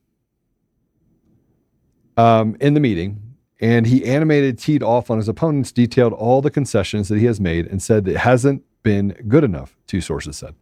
[2.15, 3.21] um, in the meeting
[3.59, 7.41] and he animated, teed off on his opponents, detailed all the concessions that he has
[7.41, 10.55] made, and said it hasn't been good enough, two sources said.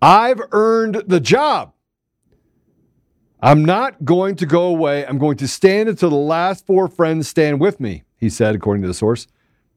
[0.00, 1.74] I've earned the job.
[3.42, 5.04] I'm not going to go away.
[5.04, 8.80] I'm going to stand until the last four friends stand with me, he said, according
[8.84, 9.26] to the source.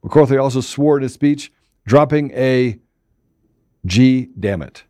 [0.03, 1.51] McCarthy also swore in his speech,
[1.85, 2.79] dropping a
[3.89, 4.83] G damn it.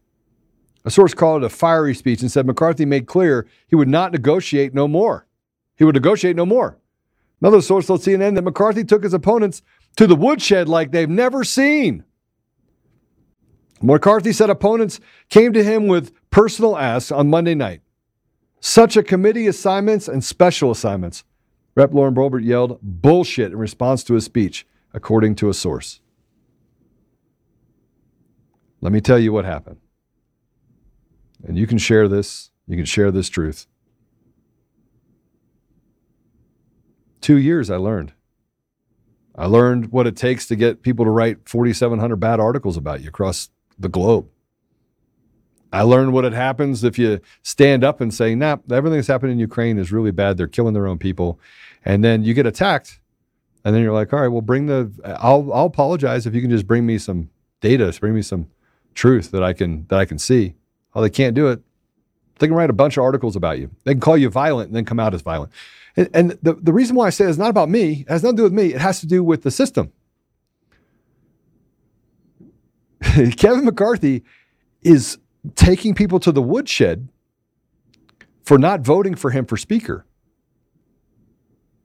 [0.85, 4.11] A source called it a fiery speech and said McCarthy made clear he would not
[4.11, 5.25] negotiate no more.
[5.77, 6.77] He would negotiate no more.
[7.41, 9.61] Another source told CNN that McCarthy took his opponents
[9.95, 12.03] to the woodshed like they've never seen.
[13.81, 17.81] McCarthy said opponents came to him with personal asks on Monday night
[18.59, 21.23] such a committee assignments and special assignments.
[21.75, 21.93] Rep.
[21.93, 26.01] Lauren Boebert yelled bullshit in response to his speech, according to a source.
[28.81, 29.77] Let me tell you what happened.
[31.45, 33.67] And you can share this, you can share this truth.
[37.21, 38.13] Two years I learned.
[39.35, 43.09] I learned what it takes to get people to write 4,700 bad articles about you
[43.09, 44.27] across the globe.
[45.71, 49.33] I learned what it happens if you stand up and say, nah, everything that's happening
[49.33, 50.35] in Ukraine is really bad.
[50.35, 51.39] They're killing their own people.
[51.85, 52.99] And then you get attacked.
[53.63, 56.49] And then you're like, all right, well, bring the, I'll, I'll apologize if you can
[56.49, 57.29] just bring me some
[57.61, 58.47] data, bring me some
[58.93, 60.55] truth that I can, that I can see.
[60.93, 61.61] Oh, they can't do it.
[62.39, 63.69] They can write a bunch of articles about you.
[63.83, 65.51] They can call you violent and then come out as violent.
[65.95, 68.37] And, and the, the reason why I say it's not about me, it has nothing
[68.37, 68.73] to do with me.
[68.73, 69.91] It has to do with the system.
[73.37, 74.23] Kevin McCarthy
[74.81, 75.17] is
[75.55, 77.09] taking people to the woodshed
[78.43, 80.05] for not voting for him for speaker.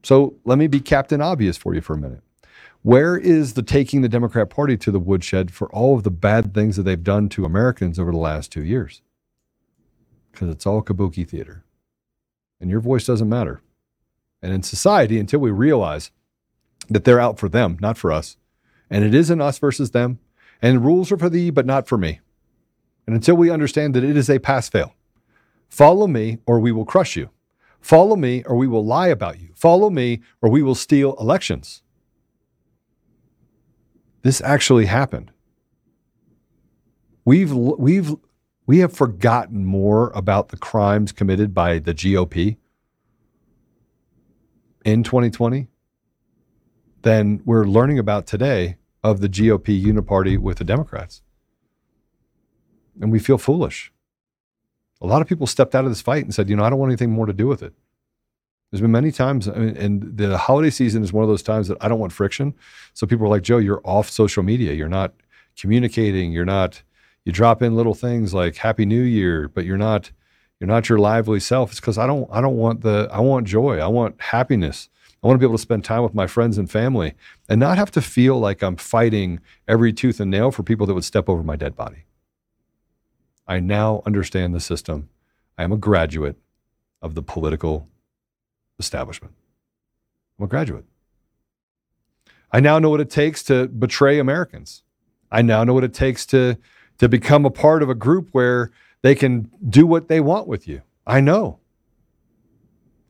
[0.03, 2.21] So let me be Captain Obvious for you for a minute.
[2.85, 6.53] Where is the taking the Democrat Party to the woodshed for all of the bad
[6.53, 9.01] things that they've done to Americans over the last two years?
[10.31, 11.65] Because it's all kabuki theater.
[12.61, 13.63] And your voice doesn't matter.
[14.43, 16.11] And in society, until we realize
[16.91, 18.37] that they're out for them, not for us,
[18.91, 20.19] and it isn't us versus them,
[20.61, 22.21] and rules are for thee, but not for me.
[23.07, 24.95] And until we understand that it is a pass fail,
[25.71, 27.31] follow me or we will crush you.
[27.81, 29.49] Follow me or we will lie about you.
[29.55, 31.81] Follow me or we will steal elections.
[34.25, 35.31] This actually happened.
[37.27, 38.17] We've we've
[38.67, 42.57] we have forgotten more about the crimes committed by the GOP
[44.83, 45.69] in 2020
[47.03, 51.21] than we're learning about today of the GOP uniparty with the Democrats.
[52.99, 53.93] And we feel foolish.
[55.03, 56.79] A lot of people stepped out of this fight and said, you know, I don't
[56.79, 57.75] want anything more to do with it.
[58.75, 61.69] There's been many times, I mean, and the holiday season is one of those times
[61.69, 62.53] that I don't want friction.
[62.93, 64.73] So people are like, Joe, you're off social media.
[64.73, 65.15] You're not
[65.57, 66.33] communicating.
[66.33, 66.83] You're not,
[67.25, 70.11] you drop in little things like Happy New Year, but you're not,
[70.59, 71.71] you're not your lively self.
[71.71, 73.79] It's because I don't, I don't want the, I want joy.
[73.79, 74.89] I want happiness.
[75.23, 77.15] I want to be able to spend time with my friends and family
[77.49, 80.95] and not have to feel like I'm fighting every tooth and nail for people that
[80.95, 82.07] would step over my dead body.
[83.47, 85.11] I now understand the system.
[85.57, 86.39] I am a graduate
[87.01, 87.87] of the political
[88.79, 89.35] establishment.
[90.39, 90.85] I'm a graduate.
[92.53, 94.83] I now know what it takes to betray Americans.
[95.31, 96.57] I now know what it takes to,
[96.99, 98.71] to become a part of a group where
[99.03, 100.83] they can do what they want with you.
[101.07, 101.59] I know.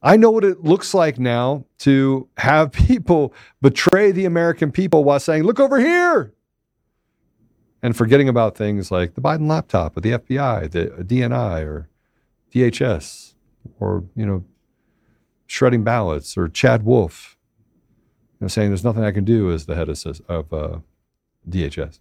[0.02, 5.20] I know what it looks like now to have people betray the American people while
[5.20, 6.32] saying, look over here.
[7.82, 11.90] And forgetting about things like the Biden laptop or the FBI, the DNI or
[12.54, 13.34] DHS,
[13.78, 14.44] or, you know,
[15.54, 17.36] shredding ballots or Chad Wolf,
[18.32, 20.78] you know, saying there's nothing I can do as the head of, of uh,
[21.48, 22.00] DHS,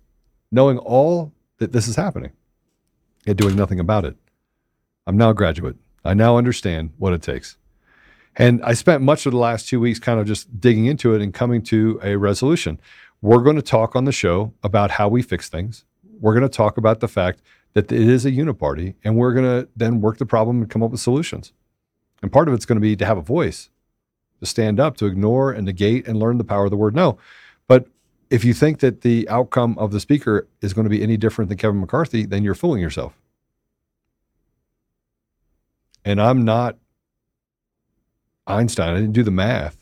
[0.52, 2.32] knowing all that this is happening
[3.28, 4.16] and doing nothing about it.
[5.06, 5.76] I'm now a graduate.
[6.04, 7.58] I now understand what it takes.
[8.36, 11.22] And I spent much of the last two weeks kind of just digging into it
[11.22, 12.80] and coming to a resolution.
[13.22, 15.86] We're going to talk on the show about how we fix things.
[16.20, 17.44] We're going to talk about the fact
[17.74, 20.82] that it is a uniparty, and we're going to then work the problem and come
[20.82, 21.54] up with solutions.
[22.24, 23.70] And part of it's going to be to have a voice,
[24.40, 27.18] to stand up, to ignore and negate and learn the power of the word no.
[27.68, 27.88] But
[28.30, 31.50] if you think that the outcome of the speaker is going to be any different
[31.50, 33.20] than Kevin McCarthy, then you're fooling yourself.
[36.06, 36.78] And I'm not
[38.48, 38.96] Einstein.
[38.96, 39.78] I didn't do the math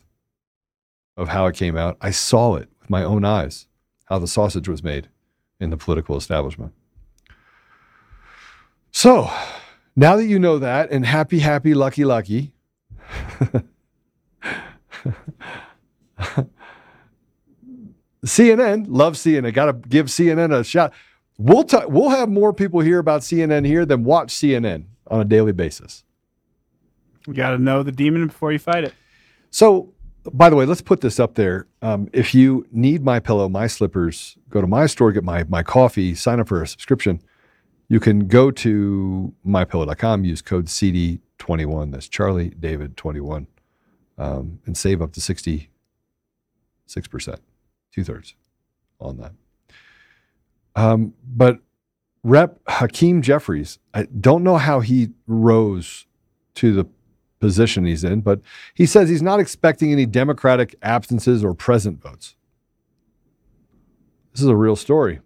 [1.16, 1.96] of how it came out.
[2.02, 3.68] I saw it with my own eyes,
[4.06, 5.10] how the sausage was made
[5.60, 6.74] in the political establishment.
[8.92, 9.32] So
[9.96, 12.54] now that you know that, and happy, happy, lucky, lucky.
[18.26, 19.54] CNN, love CNN.
[19.54, 20.94] Got to give CNN a shot.
[21.38, 25.26] We'll t- we'll have more people hear about CNN here than watch CNN on a
[25.26, 26.04] daily basis.
[27.28, 28.94] You got to know the demon before you fight it.
[29.50, 29.94] So,
[30.32, 31.68] by the way, let's put this up there.
[31.82, 35.64] Um, if you need my pillow, my slippers, go to my store, get my my
[35.64, 37.22] coffee, sign up for a subscription.
[37.92, 41.92] You can go to mypillow.com, use code CD21.
[41.92, 43.48] That's Charlie David 21,
[44.18, 45.68] um, and save up to 66%,
[47.94, 48.36] two thirds
[49.02, 49.34] on that.
[50.74, 51.60] Um, but
[52.24, 56.06] Rep Hakeem Jeffries, I don't know how he rose
[56.56, 56.86] to the
[57.42, 58.40] position he's in, but
[58.74, 62.38] he says he's not expecting any Democratic absences or present votes.
[64.32, 65.20] This is a real story.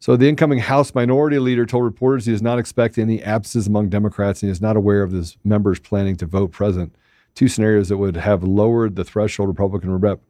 [0.00, 3.88] So, the incoming House Minority Leader told reporters he does not expect any absences among
[3.88, 6.94] Democrats and he is not aware of his members planning to vote present.
[7.34, 10.20] Two scenarios that would have lowered the threshold Republican Rep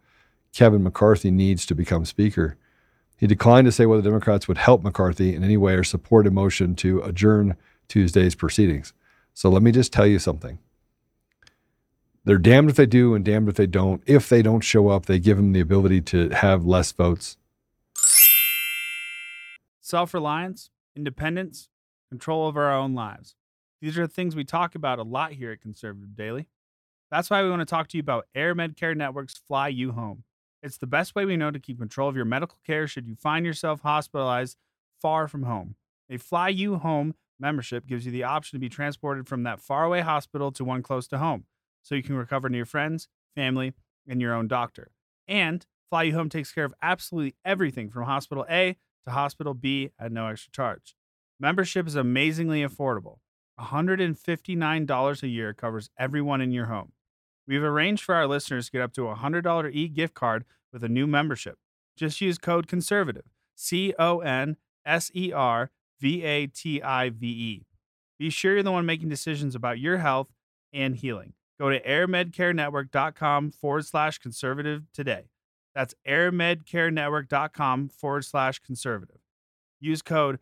[0.55, 2.57] Kevin McCarthy needs to become Speaker.
[3.19, 6.31] He declined to say whether Democrats would help McCarthy in any way or support a
[6.31, 7.57] motion to adjourn
[7.89, 8.93] Tuesday's proceedings.
[9.35, 10.59] So, let me just tell you something.
[12.29, 14.03] They're damned if they do and damned if they don't.
[14.05, 17.38] If they don't show up, they give them the ability to have less votes.
[19.89, 21.71] Self reliance, independence,
[22.11, 23.37] control over our own lives.
[23.81, 26.47] These are the things we talk about a lot here at Conservative Daily.
[27.11, 30.25] That's why we want to talk to you about Air Medcare Network's Fly You Home.
[30.63, 33.15] It's the best way we know to keep control of your medical care should you
[33.15, 34.59] find yourself hospitalized
[35.01, 35.77] far from home.
[36.11, 40.03] A Fly You Home membership gives you the option to be transported from that faraway
[40.03, 41.47] hospital to one close to home
[41.83, 43.73] so you can recover near friends, family,
[44.07, 44.91] and your own doctor.
[45.27, 48.77] And Fly You Home takes care of absolutely everything from Hospital A
[49.09, 50.95] to Hospital B at no extra charge.
[51.41, 53.19] Membership is amazingly affordable.
[53.61, 56.93] $159 a year covers everyone in your home.
[57.47, 60.85] We've arranged for our listeners to get up to a $100 e gift card with
[60.85, 61.59] a new membership.
[61.97, 63.25] Just use code conservative.
[63.55, 64.57] C O N
[64.87, 67.67] S E R V A T I V E.
[68.19, 70.29] Be sure you're the one making decisions about your health
[70.73, 71.33] and healing.
[71.59, 75.31] Go to airmedcarenetwork.com forward slash conservative today.
[75.75, 79.21] That's airmedcarenetwork.com forward slash conservative.
[79.81, 80.39] Use code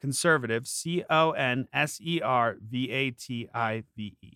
[0.00, 4.32] conservative, C O N S E R V A T I V E.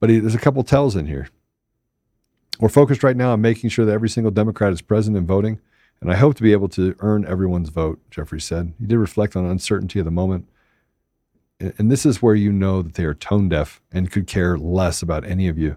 [0.00, 1.28] But he, there's a couple tells in here.
[2.58, 5.60] We're focused right now on making sure that every single Democrat is present and voting,
[6.00, 8.74] and I hope to be able to earn everyone's vote, Jeffries said.
[8.80, 10.48] He did reflect on uncertainty of the moment.
[11.60, 15.00] And this is where you know that they are tone deaf and could care less
[15.00, 15.76] about any of you.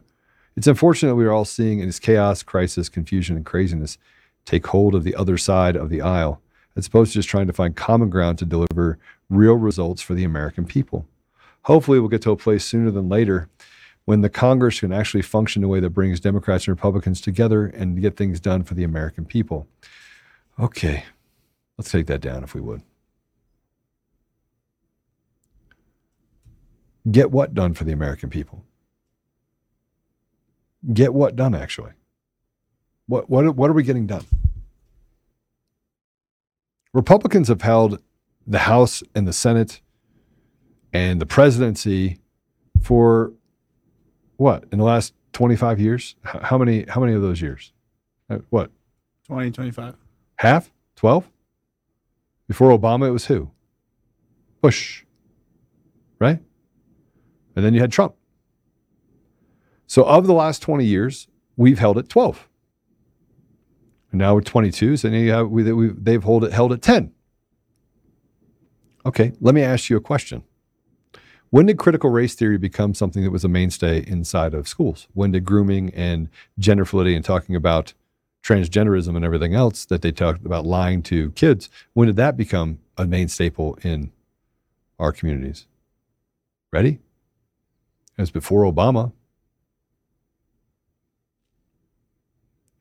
[0.56, 3.98] It's unfortunate we are all seeing in this chaos, crisis, confusion, and craziness
[4.46, 6.42] take hold of the other side of the aisle,
[6.76, 8.98] as opposed to just trying to find common ground to deliver
[9.30, 11.08] real results for the American people.
[11.64, 13.50] Hopefully, we'll get to a place sooner than later
[14.06, 17.66] when the Congress can actually function in a way that brings Democrats and Republicans together
[17.66, 19.68] and get things done for the American people.
[20.60, 21.04] Okay,
[21.78, 22.82] let's take that down if we would.
[27.12, 28.64] Get what done for the American people?
[30.94, 31.92] Get what done, actually?
[33.08, 34.26] What, what, what are we getting done?
[36.94, 38.00] Republicans have held
[38.48, 39.82] the House and the Senate
[40.94, 42.20] and the presidency
[42.82, 43.34] for
[44.38, 46.16] what in the last 25 years?
[46.24, 47.74] How many how many of those years?
[48.30, 48.72] Uh, what?
[49.28, 49.96] 2025.
[50.38, 50.72] half?
[50.96, 51.30] 12
[52.48, 53.52] before obama it was who?
[54.62, 55.04] Bush.
[56.20, 56.40] Right?
[57.56, 58.16] And then you had trump
[59.88, 62.48] so of the last 20 years we've held it 12
[64.12, 67.12] and now we're 22 so now have, we, we, they've hold it, held it 10
[69.06, 70.44] okay let me ask you a question
[71.56, 75.08] when did critical race theory become something that was a mainstay inside of schools?
[75.14, 76.28] When did grooming and
[76.60, 77.94] gender fluidity and talking about
[78.44, 82.80] transgenderism and everything else that they talked about lying to kids, when did that become
[82.98, 84.12] a main staple in
[85.00, 85.66] our communities?
[86.74, 87.00] Ready?
[88.18, 89.14] It was before Obama.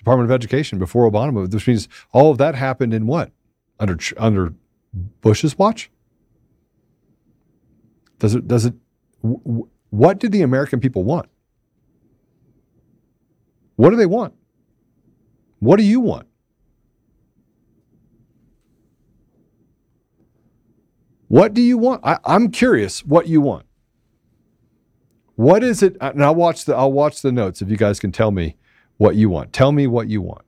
[0.04, 3.32] Department of Education before Obama, which means all of that happened in what?
[3.80, 4.54] Under under
[5.22, 5.90] Bush's watch?
[8.18, 8.46] Does it?
[8.46, 8.74] Does it?
[9.22, 11.28] w- What did the American people want?
[13.76, 14.34] What do they want?
[15.60, 16.26] What do you want?
[21.28, 22.02] What do you want?
[22.04, 23.66] I, I'm curious what you want.
[25.36, 25.96] What is it?
[26.00, 28.56] And I'll watch the I'll watch the notes if you guys can tell me
[28.96, 29.52] what you want.
[29.52, 30.44] Tell me what you want.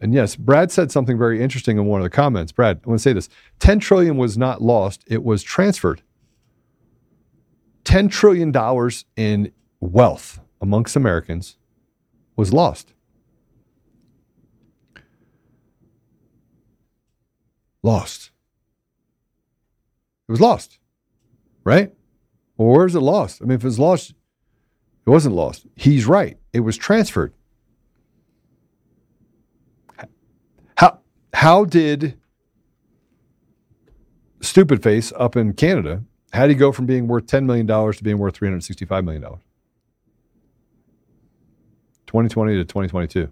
[0.00, 2.50] And yes, Brad said something very interesting in one of the comments.
[2.50, 3.28] Brad, I want to say this
[3.60, 6.02] 10 trillion was not lost, it was transferred.
[7.84, 8.52] $10 trillion
[9.16, 11.56] in wealth amongst Americans
[12.36, 12.94] was lost.
[17.82, 18.30] Lost.
[20.28, 20.78] It was lost,
[21.64, 21.92] right?
[22.56, 23.42] Well, where's it lost?
[23.42, 24.14] I mean, if it's lost,
[25.06, 25.66] it wasn't lost.
[25.76, 26.38] He's right.
[26.52, 27.32] It was transferred.
[30.76, 31.00] How
[31.34, 32.18] how did
[34.40, 36.02] Stupid Face up in Canada?
[36.32, 38.64] How did he go from being worth ten million dollars to being worth three hundred
[38.64, 39.40] sixty-five million dollars?
[42.06, 43.30] 2020 to 2022.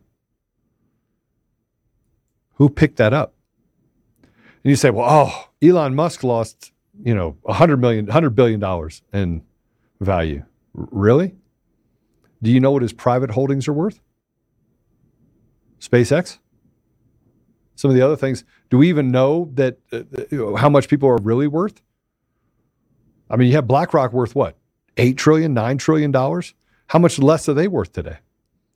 [2.54, 3.34] Who picked that up?
[4.22, 6.72] And you say, well, oh, Elon Musk lost,
[7.04, 9.42] you know, 100 million, 100 billion dollars in
[10.00, 10.44] value.
[10.78, 11.34] R- really?
[12.43, 14.01] Do you know what his private holdings are worth?
[15.80, 16.38] SpaceX?
[17.74, 18.45] Some of the other things.
[18.68, 21.80] Do we even know that uh, how much people are really worth?
[23.30, 24.57] I mean, you have BlackRock worth what?
[24.97, 26.55] 8 trillion, 9 trillion dollars?
[26.88, 28.18] How much less are they worth today?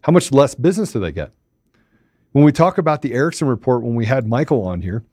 [0.03, 1.33] How much less business do they get?
[2.33, 5.05] When we talk about the Erickson report, when we had Michael on here,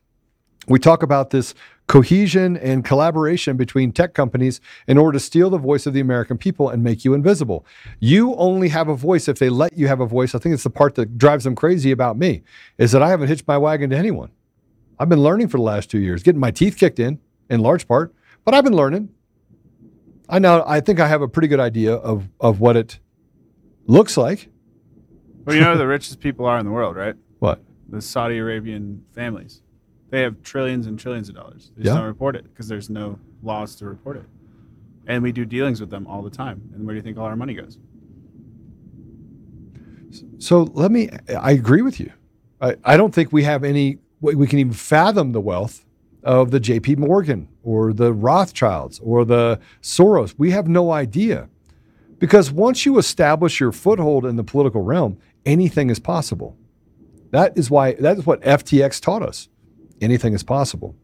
[0.67, 1.53] we talk about this
[1.87, 6.37] cohesion and collaboration between tech companies in order to steal the voice of the American
[6.37, 7.65] people and make you invisible.
[7.99, 10.33] You only have a voice if they let you have a voice.
[10.33, 12.43] I think it's the part that drives them crazy about me
[12.77, 14.31] is that I haven't hitched my wagon to anyone.
[14.99, 17.87] I've been learning for the last two years, getting my teeth kicked in, in large
[17.87, 18.13] part,
[18.45, 19.09] but I've been learning.
[20.29, 22.99] I now I think I have a pretty good idea of of what it
[23.85, 24.47] looks like.
[25.43, 27.15] Well, you know who the richest people are in the world, right?
[27.39, 27.59] What?
[27.89, 29.63] The Saudi Arabian families.
[30.11, 31.71] They have trillions and trillions of dollars.
[31.75, 31.99] They just Yeah.
[31.99, 34.25] don't report it because there's no laws to report it.
[35.07, 36.61] And we do dealings with them all the time.
[36.75, 37.79] And where do you think all our money goes?
[40.39, 41.09] So let me,
[41.39, 42.11] I agree with you.
[42.59, 45.85] I, I don't think we have any, we we can even fathom the wealth
[46.23, 50.35] of the JP Morgan or the Rothschilds or the Soros.
[50.37, 51.49] We have no idea.
[52.19, 56.55] Because once you establish your foothold in the political realm, anything is possible.
[57.31, 59.47] That is why that is what FTX taught us.
[60.01, 60.95] Anything is possible.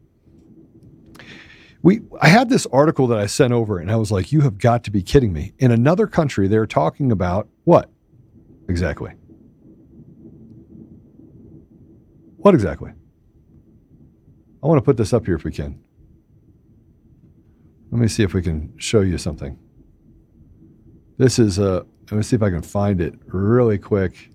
[1.82, 4.58] We I had this article that I sent over and I was like, you have
[4.58, 5.52] got to be kidding me.
[5.58, 7.90] In another country, they're talking about what?
[8.68, 9.12] Exactly.
[12.38, 12.92] What exactly?
[14.62, 15.80] I want to put this up here if we can.
[17.90, 19.58] Let me see if we can show you something.
[21.16, 24.30] This is a, let me see if I can find it really quick.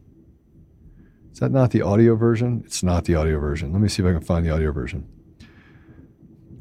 [1.34, 2.61] Is that not the audio version?
[2.63, 3.73] It's not the audio version.
[3.73, 5.07] Let me see if I can find the audio version.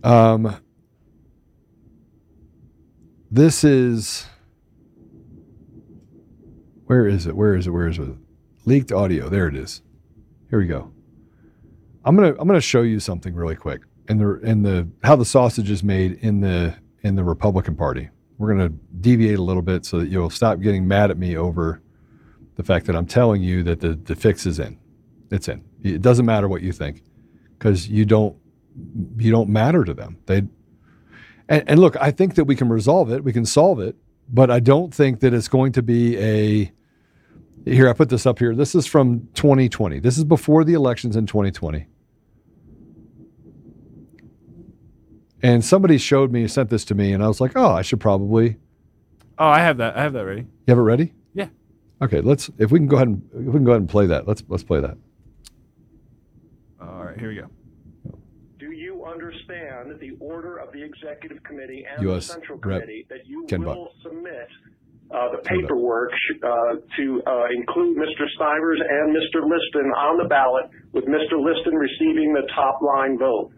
[0.03, 0.57] Um,
[3.31, 4.27] this is,
[6.87, 7.37] where is it?
[7.37, 7.71] Where is it?
[7.71, 8.17] Where is it?
[8.65, 9.29] Leaked audio.
[9.29, 9.83] There it is.
[10.49, 10.91] Here we go.
[12.05, 15.25] I'm gonna I'm gonna show you something really quick in the in the how the
[15.25, 18.09] sausage is made in the in the Republican Party.
[18.39, 18.71] We're gonna
[19.01, 21.82] deviate a little bit so that you'll stop getting mad at me over
[22.57, 24.79] the fact that I'm telling you that the the fix is in.
[25.31, 25.65] It's in.
[25.83, 27.03] It doesn't matter what you think
[27.59, 28.37] because you don't
[29.17, 30.19] you don't matter to them.
[30.27, 30.43] They
[31.49, 33.25] and, and look, I think that we can resolve it.
[33.25, 33.97] We can solve it,
[34.29, 36.73] but I don't think that it's going to be a
[37.65, 38.55] here I put this up here.
[38.55, 40.01] This is from 2020.
[40.01, 41.87] This is before the elections in 2020.
[45.45, 48.01] And somebody showed me, sent this to me, and I was like, oh, I should
[48.01, 48.57] probably.
[49.39, 49.97] Oh, I have that.
[49.97, 50.43] I have that ready.
[50.43, 51.13] You have it ready?
[52.03, 52.07] Yeah.
[52.07, 52.51] Okay, let's.
[52.59, 54.27] If we can go ahead and if we can go ahead and play that.
[54.27, 54.97] Let's let's play that.
[56.81, 57.49] All right, here we go.
[58.59, 62.83] Do you understand the order of the executive committee and US the central Rep.
[62.83, 63.93] committee that you Ken will Buck.
[64.03, 64.49] submit
[65.13, 66.11] uh, the paperwork
[66.43, 68.27] uh, to uh, include Mr.
[68.35, 69.43] Stivers and Mr.
[69.43, 71.39] Liston on the ballot, with Mr.
[71.39, 73.53] Liston receiving the top line vote?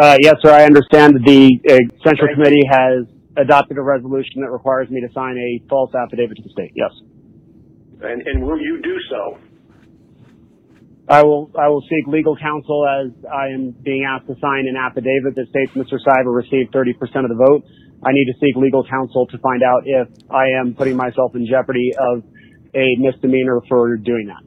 [0.00, 0.50] Uh, yes, sir.
[0.50, 3.06] I understand that the uh, Central Committee has
[3.36, 6.72] adopted a resolution that requires me to sign a false affidavit to the state.
[6.74, 6.92] Yes.
[8.02, 9.38] And, and will you do so?
[11.08, 14.76] I will, I will seek legal counsel as I am being asked to sign an
[14.76, 16.00] affidavit that states Mr.
[16.00, 17.64] Stiver received 30% of the vote.
[18.04, 21.46] I need to seek legal counsel to find out if I am putting myself in
[21.46, 22.24] jeopardy of
[22.74, 24.44] a misdemeanor for doing that.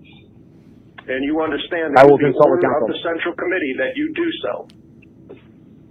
[1.07, 2.87] And you understand I will consult with order of counsel.
[2.89, 4.67] the central committee that you do so?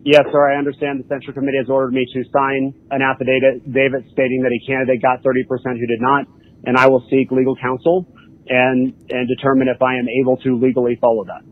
[0.07, 0.39] Yes, sir.
[0.39, 4.55] I understand the Central Committee has ordered me to sign an affidavit David stating that
[4.55, 5.43] a candidate got 30%
[5.75, 6.27] who did not,
[6.65, 8.07] and I will seek legal counsel
[8.47, 11.43] and, and determine if I am able to legally follow that.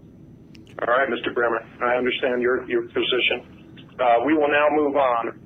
[0.87, 1.35] All right, Mr.
[1.35, 3.83] Bremer, I understand your, your position.
[3.99, 5.41] Uh, we will now move on.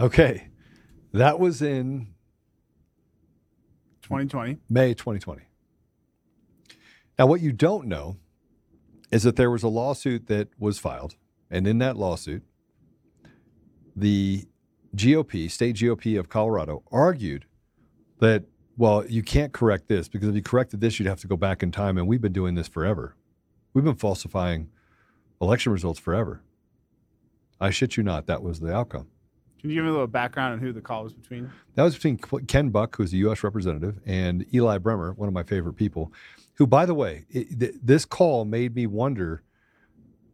[0.00, 0.50] Okay,
[1.12, 2.14] that was in
[4.02, 4.58] 2020.
[4.70, 5.42] May 2020.
[7.18, 8.18] Now, what you don't know
[9.10, 11.16] is that there was a lawsuit that was filed,
[11.54, 12.42] and in that lawsuit,
[13.94, 14.44] the
[14.96, 17.46] GOP, state GOP of Colorado, argued
[18.18, 18.42] that,
[18.76, 21.62] well, you can't correct this because if you corrected this, you'd have to go back
[21.62, 23.14] in time, and we've been doing this forever.
[23.72, 24.68] We've been falsifying
[25.40, 26.42] election results forever.
[27.60, 29.06] I shit you not, that was the outcome.
[29.60, 31.52] Can you give me a little background on who the call was between?
[31.76, 33.44] That was between Ken Buck, who's a U.S.
[33.44, 36.12] representative, and Eli Bremer, one of my favorite people.
[36.54, 39.44] Who, by the way, it, th- this call made me wonder.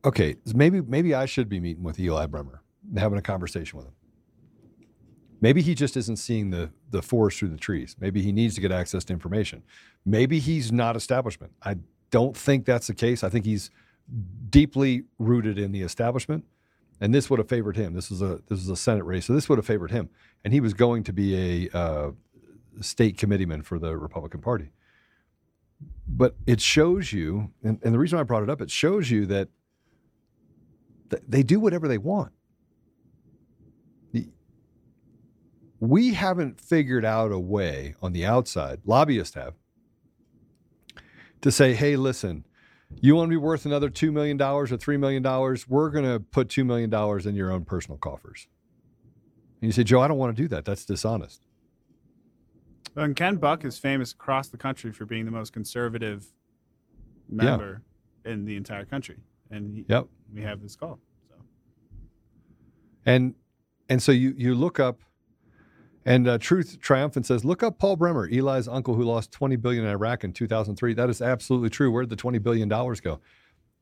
[0.05, 3.86] Okay, maybe maybe I should be meeting with Eli Bremer, and having a conversation with
[3.86, 3.94] him.
[5.42, 7.96] Maybe he just isn't seeing the the forest through the trees.
[8.01, 9.62] Maybe he needs to get access to information.
[10.05, 11.53] Maybe he's not establishment.
[11.62, 11.76] I
[12.11, 13.22] don't think that's the case.
[13.22, 13.70] I think he's
[14.48, 16.44] deeply rooted in the establishment,
[17.01, 17.94] and this would have favored him.
[17.94, 20.09] This is a this is a Senate race, so this would have favored him,
[20.44, 22.11] and he was going to be a uh,
[22.80, 24.70] state committeeman for the Republican Party.
[26.09, 29.26] But it shows you, and, and the reason I brought it up, it shows you
[29.26, 29.51] that th-
[31.28, 32.32] they do whatever they want.
[35.80, 39.54] We haven't figured out a way on the outside, lobbyists have,
[41.40, 42.44] to say, hey, listen,
[43.00, 45.22] you want to be worth another $2 million or $3 million?
[45.68, 46.92] We're going to put $2 million
[47.26, 48.46] in your own personal coffers.
[49.62, 50.66] And you say, Joe, I don't want to do that.
[50.66, 51.46] That's dishonest.
[52.96, 56.26] And Ken Buck is famous across the country for being the most conservative
[57.28, 57.80] member
[58.26, 59.16] in the entire country.
[59.51, 60.07] And he, Yep.
[60.34, 60.98] we have this call.
[61.28, 61.34] So.
[63.07, 63.34] And
[63.88, 65.01] and so you you look up,
[66.05, 69.84] and uh, Truth Triumphant says, look up Paul Bremer, Eli's uncle who lost 20 billion
[69.84, 70.94] in Iraq in 2003.
[70.94, 71.90] That is absolutely true.
[71.90, 73.20] Where did the 20 billion dollars go?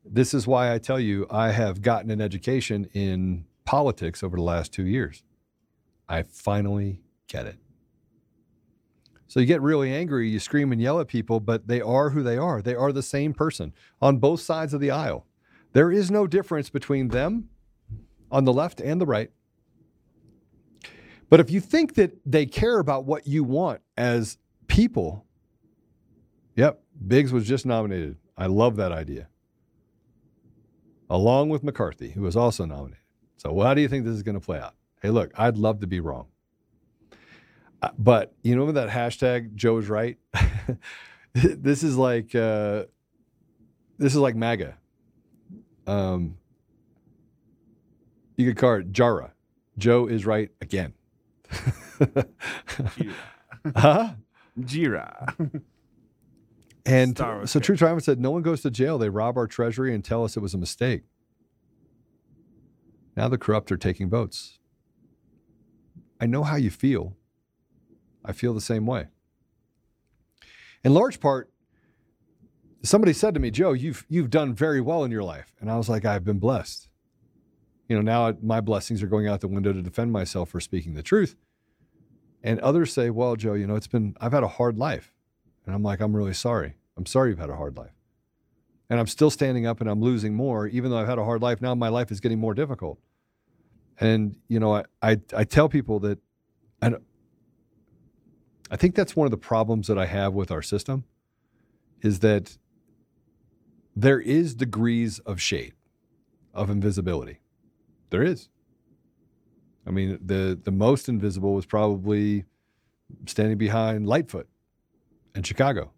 [0.04, 4.42] This is why I tell you I have gotten an education in politics over the
[4.42, 5.22] last two years.
[6.08, 7.56] I finally get it.
[9.26, 12.22] So you get really angry, you scream and yell at people, but they are who
[12.22, 12.62] they are.
[12.62, 15.26] They are the same person on both sides of the aisle.
[15.72, 17.48] There is no difference between them
[18.30, 19.30] on the left and the right.
[21.30, 25.26] But if you think that they care about what you want as people,
[26.56, 28.16] yep, Biggs was just nominated.
[28.36, 29.28] I love that idea.
[31.10, 33.02] Along with McCarthy, who was also nominated.
[33.36, 34.74] So, how do you think this is going to play out?
[35.00, 36.26] Hey, look, I'd love to be wrong.
[37.80, 40.18] Uh, but you know that hashtag Joe's right?
[41.32, 42.84] this is like uh,
[43.98, 44.76] this is like MAGA.
[45.88, 46.36] Um,
[48.36, 49.32] you could call it Jara.
[49.78, 50.92] Joe is right again.
[53.74, 54.10] huh?
[54.60, 55.62] Jira.
[56.84, 58.98] And Star so True Triumph said, No one goes to jail.
[58.98, 61.02] They rob our treasury and tell us it was a mistake.
[63.16, 64.58] Now the corrupt are taking votes.
[66.20, 67.16] I know how you feel.
[68.24, 69.06] I feel the same way.
[70.84, 71.50] In large part,
[72.88, 75.54] somebody said to me, Joe, you've you've done very well in your life.
[75.60, 76.88] And I was like, I've been blessed.
[77.88, 80.94] You know, now my blessings are going out the window to defend myself for speaking
[80.94, 81.36] the truth.
[82.42, 85.12] And others say, Well, Joe, you know, it's been I've had a hard life.
[85.66, 86.74] And I'm like, I'm really sorry.
[86.96, 87.92] I'm sorry you've had a hard life.
[88.90, 91.42] And I'm still standing up and I'm losing more, even though I've had a hard
[91.42, 91.60] life.
[91.60, 92.98] Now my life is getting more difficult.
[94.00, 96.18] And, you know, I, I, I tell people that
[96.80, 96.94] I,
[98.70, 101.04] I think that's one of the problems that I have with our system
[102.00, 102.56] is that
[104.00, 105.74] there is degrees of shade,
[106.54, 107.40] of invisibility.
[108.10, 108.48] There is.
[109.86, 112.44] I mean, the the most invisible was probably
[113.26, 114.48] standing behind Lightfoot
[115.34, 115.92] in Chicago.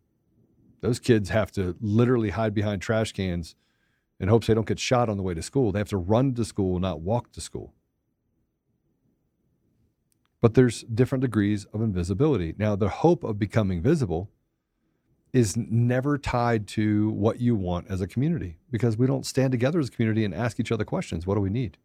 [0.80, 3.54] Those kids have to literally hide behind trash cans
[4.18, 5.70] in hopes they don't get shot on the way to school.
[5.70, 7.74] They have to run to school, not walk to school.
[10.40, 12.54] But there's different degrees of invisibility.
[12.56, 14.30] Now, the hope of becoming visible
[15.32, 19.78] is never tied to what you want as a community because we don't stand together
[19.78, 21.26] as a community and ask each other questions.
[21.26, 21.78] What do we need?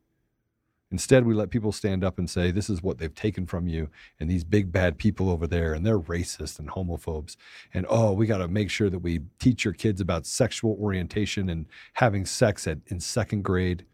[0.92, 3.90] Instead, we let people stand up and say, This is what they've taken from you,
[4.20, 7.36] and these big bad people over there, and they're racist and homophobes.
[7.74, 11.50] And oh, we got to make sure that we teach your kids about sexual orientation
[11.50, 13.86] and having sex at, in second grade.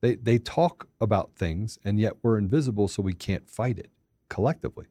[0.00, 3.90] They, they talk about things, and yet we're invisible, so we can't fight it
[4.28, 4.86] collectively.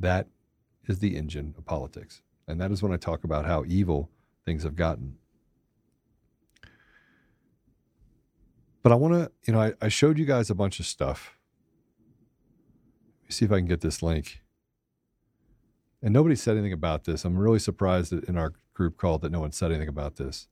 [0.00, 0.28] That
[0.88, 2.22] is the engine of politics.
[2.52, 4.10] And that is when I talk about how evil
[4.44, 5.16] things have gotten.
[8.82, 11.38] But I want to, you know, I, I showed you guys a bunch of stuff.
[13.22, 14.42] Let me see if I can get this link.
[16.02, 17.24] And nobody said anything about this.
[17.24, 20.48] I'm really surprised that in our group call that no one said anything about this.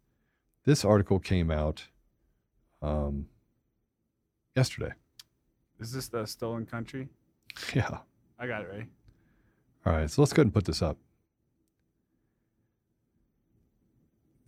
[0.64, 1.88] This article came out
[2.80, 3.26] um,
[4.56, 4.92] yesterday.
[5.78, 7.08] Is this the stolen country?
[7.74, 7.98] Yeah.
[8.38, 8.86] I got it ready.
[9.84, 10.08] All right.
[10.10, 10.96] So let's go ahead and put this up.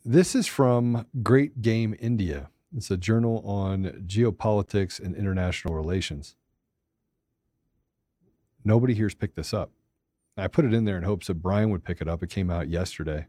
[0.05, 2.51] This is from Great Game India.
[2.77, 6.35] It's a journal on geopolitics and international relations.
[8.65, 9.71] Nobody here's picked this up.
[10.37, 12.21] I put it in there in hopes that Brian would pick it up.
[12.21, 13.27] It came out yesterday.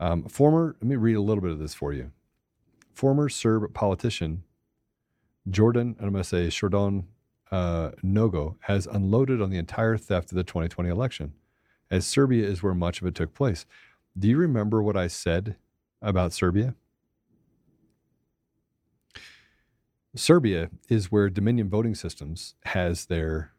[0.00, 2.10] Um, former, let me read a little bit of this for you.
[2.92, 4.42] Former Serb politician
[5.48, 7.04] Jordan, I'm going to say Shordon
[7.52, 11.34] uh, Nogo, has unloaded on the entire theft of the 2020 election,
[11.92, 13.66] as Serbia is where much of it took place.
[14.18, 15.56] Do you remember what I said
[16.02, 16.74] about Serbia?
[20.16, 23.52] Serbia is where Dominion Voting Systems has their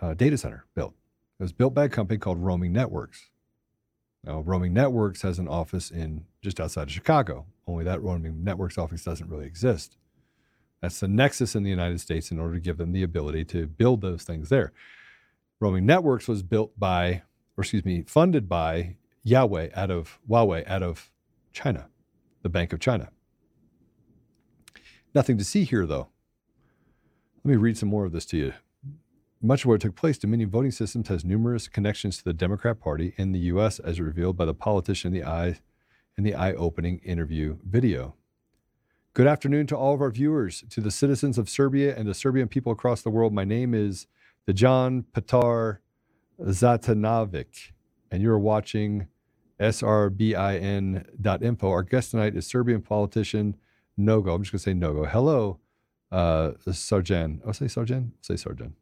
[0.00, 0.94] uh, data center built.
[1.40, 3.30] It was built by a company called Roaming Networks.
[4.22, 7.46] Now, Roaming Networks has an office in just outside of Chicago.
[7.66, 9.96] Only that Roaming Networks office doesn't really exist.
[10.80, 13.66] That's the nexus in the United States in order to give them the ability to
[13.66, 14.72] build those things there.
[15.60, 17.22] Roaming Networks was built by,
[17.58, 18.94] or excuse me, funded by
[19.24, 21.10] Yahweh out of Huawei out of
[21.52, 21.88] China,
[22.42, 23.08] the Bank of China.
[25.12, 26.08] Nothing to see here, though.
[27.42, 28.52] Let me read some more of this to you.
[29.42, 33.12] Much of what took place, Dominion Voting Systems has numerous connections to the Democrat Party
[33.16, 35.58] in the U.S., as revealed by the politician in the eye
[36.16, 38.14] in the eye-opening interview video.
[39.14, 42.46] Good afternoon to all of our viewers, to the citizens of Serbia and the Serbian
[42.46, 43.32] people across the world.
[43.32, 44.06] My name is
[44.48, 45.80] Dejan Petar
[46.40, 47.72] Zlatanovic,
[48.10, 49.08] and you're watching
[49.60, 51.68] srbin.info.
[51.68, 53.56] Our guest tonight is Serbian politician
[53.98, 54.34] Nogo.
[54.34, 55.08] I'm just going to say Nogo.
[55.08, 55.58] Hello,
[56.12, 57.40] uh, Sarjan.
[57.46, 58.12] I'll say Sarjan.
[58.20, 58.72] Say Sarjan.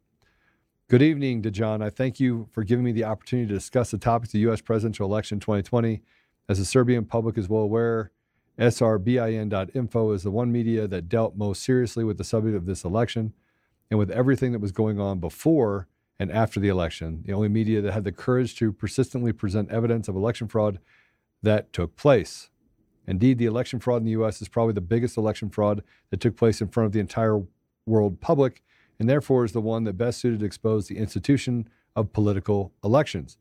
[0.88, 1.82] Good evening, Dejan.
[1.82, 4.60] I thank you for giving me the opportunity to discuss the topics of the U.S.
[4.60, 6.02] presidential election 2020.
[6.48, 8.12] As the Serbian public is well aware,
[8.58, 13.32] srbin.info is the one media that dealt most seriously with the subject of this election
[13.90, 15.88] and with everything that was going on before
[16.18, 17.22] and after the election.
[17.24, 20.78] The only media that had the courage to persistently present evidence of election fraud
[21.42, 22.50] that took place.
[23.06, 24.42] Indeed, the election fraud in the U.S.
[24.42, 27.42] is probably the biggest election fraud that took place in front of the entire
[27.86, 28.62] world public
[28.98, 33.38] and therefore is the one that best suited to expose the institution of political elections.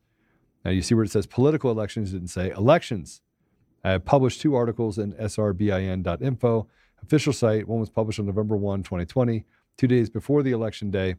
[0.64, 3.22] Now, you see where it says political elections, didn't say elections.
[3.84, 6.66] I have published two articles in srbin.info,
[7.02, 7.68] official site.
[7.68, 9.44] One was published on November 1, 2020,
[9.76, 11.14] two days before the election day.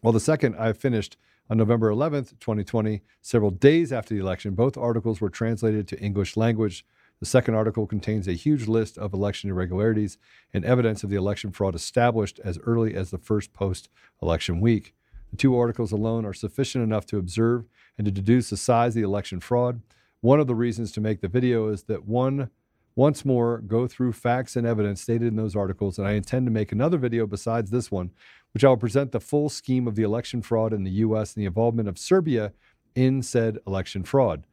[0.00, 1.18] While the second I finished
[1.50, 4.54] on November 11th, 2020, several days after the election.
[4.54, 6.86] Both articles were translated to English language.
[7.18, 10.16] The second article contains a huge list of election irregularities
[10.54, 13.90] and evidence of the election fraud established as early as the first post
[14.22, 14.94] election week.
[15.32, 17.66] The two articles alone are sufficient enough to observe
[17.98, 19.82] and to deduce the size of the election fraud.
[20.22, 22.48] One of the reasons to make the video is that one
[22.96, 26.50] once more go through facts and evidence stated in those articles, and I intend to
[26.50, 28.10] make another video besides this one,
[28.52, 31.42] which I will present the full scheme of the election fraud in the US and
[31.42, 32.52] the involvement of Serbia
[32.94, 34.44] in said election fraud.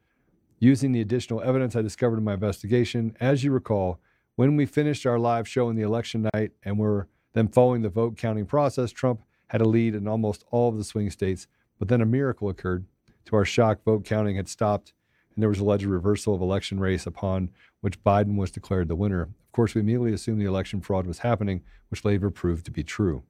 [0.60, 4.00] Using the additional evidence I discovered in my investigation, as you recall,
[4.36, 7.88] when we finished our live show in the election night and were then following the
[7.88, 11.46] vote counting process, Trump had a lead in almost all of the swing states,
[11.78, 12.86] but then a miracle occurred.
[13.26, 14.92] To our shock, vote counting had stopped,
[15.34, 19.22] and there was alleged reversal of election race upon which Biden was declared the winner.
[19.22, 22.82] Of course, we immediately assumed the election fraud was happening, which later proved to be
[22.82, 23.22] true.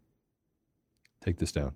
[1.28, 1.74] Take this down.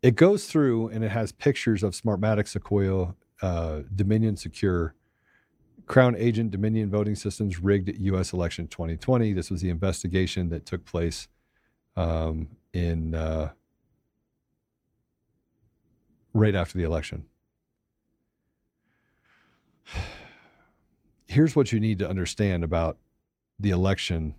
[0.00, 4.94] It goes through and it has pictures of Smartmatic, Sequoia, uh, Dominion Secure,
[5.84, 8.32] Crown Agent, Dominion Voting Systems rigged U.S.
[8.32, 9.34] election 2020.
[9.34, 11.28] This was the investigation that took place
[11.94, 13.50] um, in uh,
[16.32, 17.26] right after the election.
[21.26, 22.96] Here's what you need to understand about
[23.60, 24.36] the election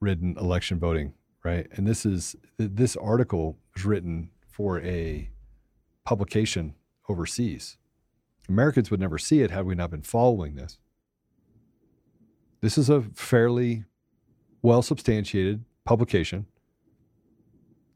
[0.00, 1.12] ridden election voting,
[1.48, 1.66] right?
[1.72, 5.30] And this is this article was written for a
[6.04, 6.74] publication
[7.08, 7.78] overseas.
[8.48, 10.78] Americans would never see it had we not been following this.
[12.60, 13.84] This is a fairly
[14.62, 16.46] well substantiated publication,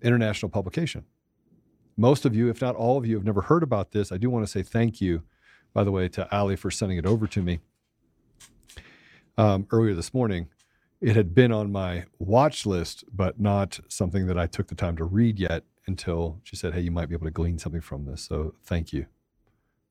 [0.00, 1.04] international publication.
[1.98, 4.10] Most of you, if not all of you, have never heard about this.
[4.12, 5.22] I do want to say thank you,
[5.74, 7.60] by the way, to Ali for sending it over to me
[9.36, 10.48] um, earlier this morning
[11.02, 14.96] it had been on my watch list, but not something that I took the time
[14.98, 18.04] to read yet until she said, Hey, you might be able to glean something from
[18.04, 18.22] this.
[18.22, 19.06] So thank you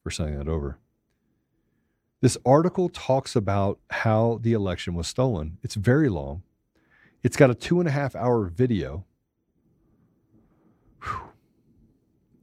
[0.01, 0.79] for sending that over.
[2.21, 5.57] This article talks about how the election was stolen.
[5.63, 6.43] It's very long.
[7.23, 9.05] It's got a two and a half hour video.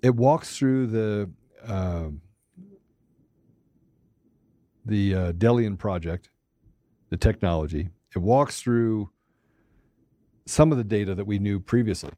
[0.02, 1.30] It walks through the
[1.66, 2.08] uh,
[4.84, 6.30] the uh, Delian project,
[7.10, 9.10] the technology, it walks through
[10.46, 12.10] some of the data that we knew previously.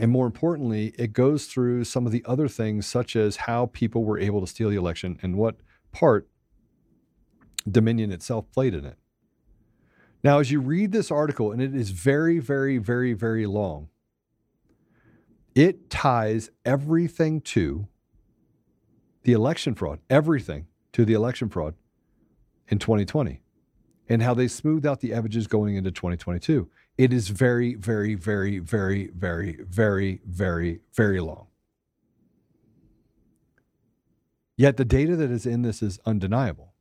[0.00, 4.04] And more importantly, it goes through some of the other things, such as how people
[4.04, 5.56] were able to steal the election and what
[5.92, 6.28] part
[7.70, 8.96] Dominion itself played in it.
[10.22, 13.88] Now, as you read this article, and it is very, very, very, very long,
[15.54, 17.86] it ties everything to
[19.22, 21.74] the election fraud, everything to the election fraud
[22.68, 23.40] in 2020
[24.08, 26.70] and how they smoothed out the averages going into 2022.
[26.96, 31.48] It is very, very, very, very, very, very, very, very long.
[34.56, 36.74] Yet the data that is in this is undeniable,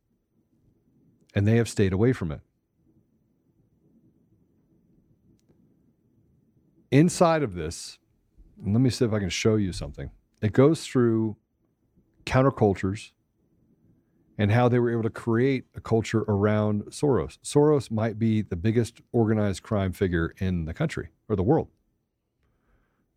[1.33, 2.41] and they have stayed away from it.
[6.91, 7.97] Inside of this,
[8.63, 10.11] let me see if I can show you something.
[10.43, 11.35] It goes through
[12.27, 13.09] countercultures
[14.37, 17.37] and how they were able to create a culture around Soros.
[17.43, 21.67] Soros might be the biggest organized crime figure in the country or the world.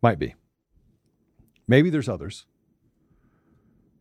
[0.01, 0.35] Might be.
[1.67, 2.45] Maybe there's others.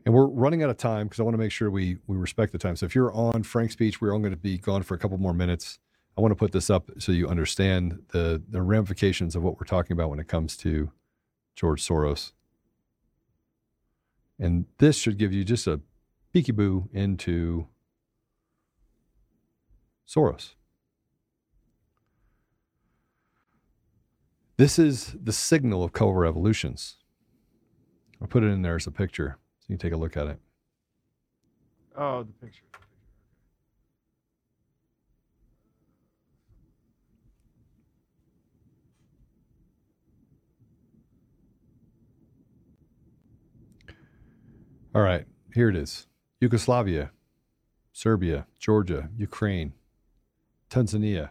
[0.05, 2.53] And we're running out of time because I want to make sure we we respect
[2.53, 2.77] the time.
[2.77, 5.19] So if you're on Frank's speech, we're only going to be gone for a couple
[5.19, 5.79] more minutes.
[6.17, 9.67] I want to put this up so you understand the the ramifications of what we're
[9.67, 10.93] talking about when it comes to
[11.57, 12.33] George Soros.
[14.39, 15.81] And this should give you just a
[16.37, 17.67] peekaboo into
[20.07, 20.53] Soros.
[24.59, 26.97] This is the signal of color revolutions.
[28.21, 30.27] I'll put it in there as a picture so you can take a look at
[30.27, 30.39] it.
[31.97, 32.63] Oh, the picture.
[44.95, 46.07] All right, here it is.
[46.47, 47.11] Yugoslavia,
[47.93, 49.73] Serbia, Georgia, Ukraine,
[50.71, 51.31] Tanzania,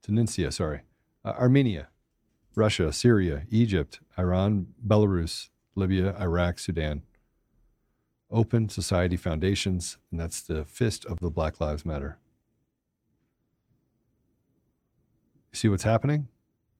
[0.00, 0.80] Tunisia, sorry,
[1.22, 1.88] uh, Armenia,
[2.54, 7.02] Russia, Syria, Egypt, Iran, Belarus, Libya, Iraq, Sudan,
[8.30, 12.16] Open Society Foundations, and that's the fist of the Black Lives Matter.
[15.52, 16.28] You see what's happening?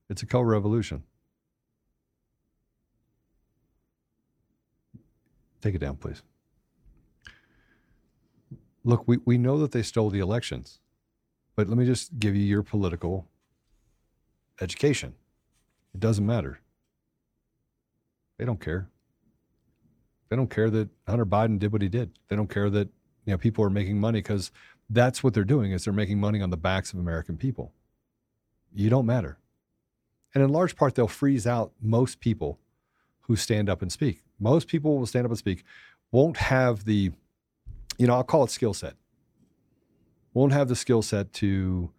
[0.08, 1.02] It's a color revolution.
[5.60, 6.22] Take it down, please.
[8.86, 10.78] Look, we, we know that they stole the elections,
[11.56, 13.26] but let me just give you your political
[14.60, 15.14] education.
[15.92, 16.60] It doesn't matter.
[18.38, 18.88] They don't care.
[20.28, 22.12] They don't care that Hunter Biden did what he did.
[22.28, 22.88] They don't care that
[23.24, 24.52] you know people are making money because
[24.88, 27.72] that's what they're doing is they're making money on the backs of American people.
[28.72, 29.38] You don't matter.
[30.32, 32.60] And in large part, they'll freeze out most people
[33.22, 34.22] who stand up and speak.
[34.38, 35.64] Most people will stand up and speak,
[36.12, 37.10] won't have the,
[37.98, 38.94] you know, I'll call it skill set,
[40.34, 41.90] won't have the skill set to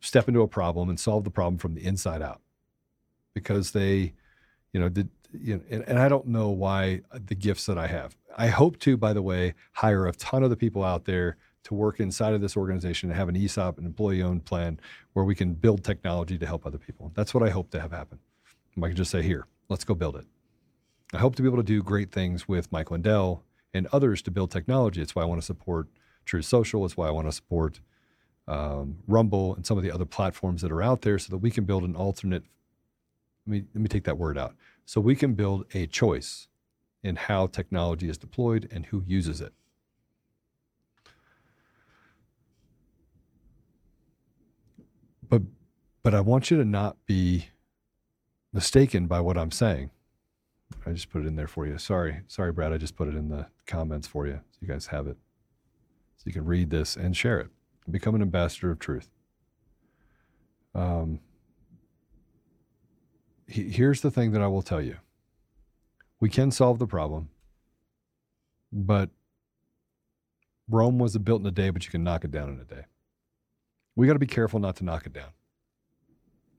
[0.00, 2.40] step into a problem and solve the problem from the inside out
[3.34, 4.12] because they,
[4.72, 7.86] you know, did, you know, and, and I don't know why the gifts that I
[7.86, 8.16] have.
[8.36, 11.74] I hope to, by the way, hire a ton of the people out there to
[11.74, 14.78] work inside of this organization and have an ESOP, an employee owned plan
[15.14, 17.10] where we can build technology to help other people.
[17.14, 18.20] That's what I hope to have happen.
[18.76, 20.26] I can just say, here, let's go build it.
[21.12, 23.42] I hope to be able to do great things with Mike Lindell
[23.76, 25.02] and others to build technology.
[25.02, 25.88] It's why I want to support
[26.24, 26.84] Truth Social.
[26.84, 27.80] It's why I want to support
[28.48, 31.50] um, Rumble and some of the other platforms that are out there so that we
[31.50, 32.44] can build an alternate.
[33.46, 34.54] Let me, let me take that word out.
[34.84, 36.48] So we can build a choice
[37.02, 39.52] in how technology is deployed and who uses it.
[45.28, 45.42] But,
[46.02, 47.48] but I want you to not be
[48.52, 49.90] mistaken by what I'm saying.
[50.84, 51.78] I just put it in there for you.
[51.78, 52.72] Sorry, sorry, Brad.
[52.72, 55.16] I just put it in the comments for you, so you guys have it,
[56.16, 57.48] so you can read this and share it.
[57.90, 59.08] Become an ambassador of truth.
[60.74, 61.20] Um,
[63.46, 64.96] he, here's the thing that I will tell you:
[66.20, 67.28] we can solve the problem,
[68.72, 69.10] but
[70.68, 72.86] Rome wasn't built in a day, but you can knock it down in a day.
[73.94, 75.30] We got to be careful not to knock it down.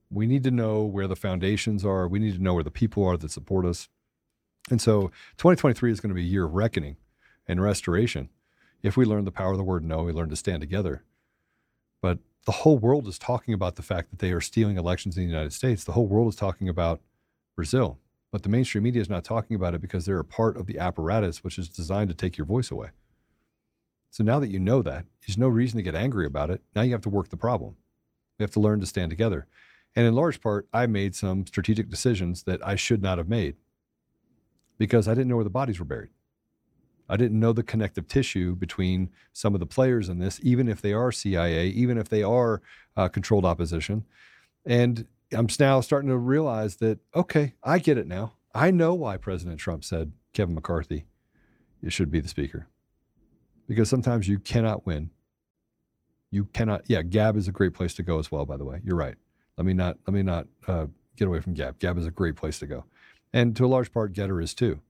[0.09, 2.07] We need to know where the foundations are.
[2.07, 3.89] We need to know where the people are that support us.
[4.69, 6.97] And so 2023 is going to be a year of reckoning
[7.47, 8.29] and restoration.
[8.83, 11.03] If we learn the power of the word no, we learn to stand together.
[12.01, 15.23] But the whole world is talking about the fact that they are stealing elections in
[15.23, 15.83] the United States.
[15.83, 17.01] The whole world is talking about
[17.55, 17.97] Brazil.
[18.31, 20.79] But the mainstream media is not talking about it because they're a part of the
[20.79, 22.89] apparatus which is designed to take your voice away.
[24.11, 26.61] So now that you know that, there's no reason to get angry about it.
[26.75, 27.75] Now you have to work the problem.
[28.37, 29.47] You have to learn to stand together.
[29.95, 33.55] And in large part, I made some strategic decisions that I should not have made
[34.77, 36.09] because I didn't know where the bodies were buried.
[37.09, 40.81] I didn't know the connective tissue between some of the players in this, even if
[40.81, 42.61] they are CIA, even if they are
[42.97, 44.05] uh, controlled opposition.
[44.65, 48.33] And I'm now starting to realize that, okay, I get it now.
[48.53, 51.05] I know why President Trump said Kevin McCarthy
[51.83, 52.67] it should be the speaker.
[53.67, 55.11] Because sometimes you cannot win.
[56.31, 58.81] You cannot, yeah, Gab is a great place to go as well, by the way.
[58.83, 59.15] You're right.
[59.57, 61.79] Let me not, let me not uh, get away from Gab.
[61.79, 62.85] Gab is a great place to go
[63.33, 64.81] and to a large part, Gettr is too.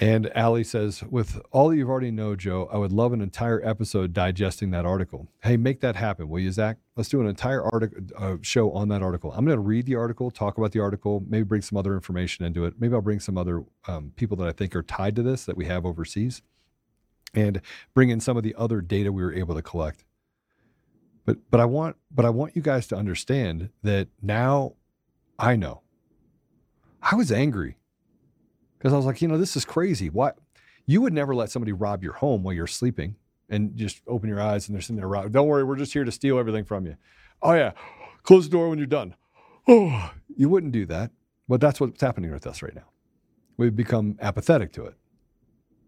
[0.00, 3.60] And Ali says, with all that you've already know, Joe, I would love an entire
[3.66, 5.26] episode digesting that article.
[5.42, 6.76] Hey, make that happen, will you, Zach?
[6.94, 9.32] Let's do an entire article uh, show on that article.
[9.32, 12.44] I'm going to read the article, talk about the article, maybe bring some other information
[12.44, 12.74] into it.
[12.78, 15.56] Maybe I'll bring some other um, people that I think are tied to this that
[15.56, 16.42] we have overseas,
[17.34, 17.60] and
[17.92, 20.04] bring in some of the other data we were able to collect.
[21.24, 24.74] But but I want but I want you guys to understand that now
[25.38, 25.82] I know.
[27.00, 27.78] I was angry
[28.76, 30.10] because I was like, you know, this is crazy.
[30.10, 30.32] Why?
[30.86, 33.16] You would never let somebody rob your home while you're sleeping
[33.48, 35.32] and just open your eyes and they're sitting there robbing.
[35.32, 36.96] Don't worry, we're just here to steal everything from you.
[37.42, 37.72] Oh, yeah.
[38.22, 39.14] Close the door when you're done.
[39.68, 41.10] Oh, you wouldn't do that.
[41.46, 42.90] But that's what's happening with us right now.
[43.56, 44.94] We've become apathetic to it.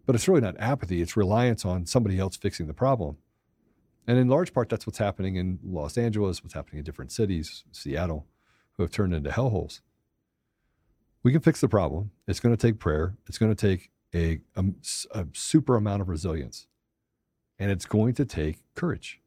[0.05, 3.17] But it's really not apathy, it's reliance on somebody else fixing the problem.
[4.07, 7.63] And in large part, that's what's happening in Los Angeles, what's happening in different cities,
[7.71, 8.25] Seattle
[8.77, 9.81] who have turned into hellholes.
[11.23, 12.11] We can fix the problem.
[12.27, 13.15] It's going to take prayer.
[13.27, 14.75] It's going to take a, um,
[15.13, 16.67] a, a super amount of resilience,
[17.59, 19.21] and it's going to take courage.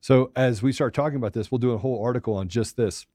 [0.00, 3.06] So, as we start talking about this, we'll do a whole article on just this.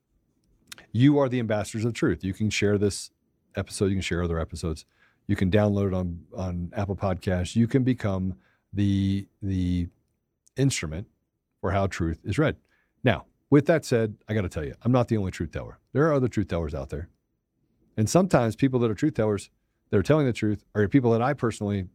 [0.92, 2.24] You are the ambassadors of truth.
[2.24, 3.12] You can share this
[3.56, 3.86] episode.
[3.86, 4.86] You can share other episodes.
[5.28, 7.56] You can download it on on Apple Podcasts.
[7.56, 8.36] You can become
[8.74, 9.88] the the
[10.58, 11.08] instrument
[11.62, 12.58] for how truth is read.
[13.04, 15.78] Now, with that said, I got to tell you, I'm not the only truth teller.
[15.94, 17.10] There are other truth tellers out there.
[17.98, 19.52] And sometimes people that are truth tellers
[19.92, 21.88] that are telling the truth are people that I personally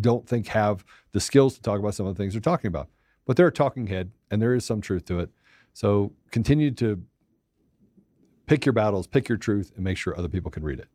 [0.00, 2.88] don't think have the skills to talk about some of the things they're talking about.
[3.26, 5.30] But they're a talking head and there is some truth to it.
[5.74, 7.02] So continue to
[8.46, 10.88] pick your battles, pick your truth, and make sure other people can read it.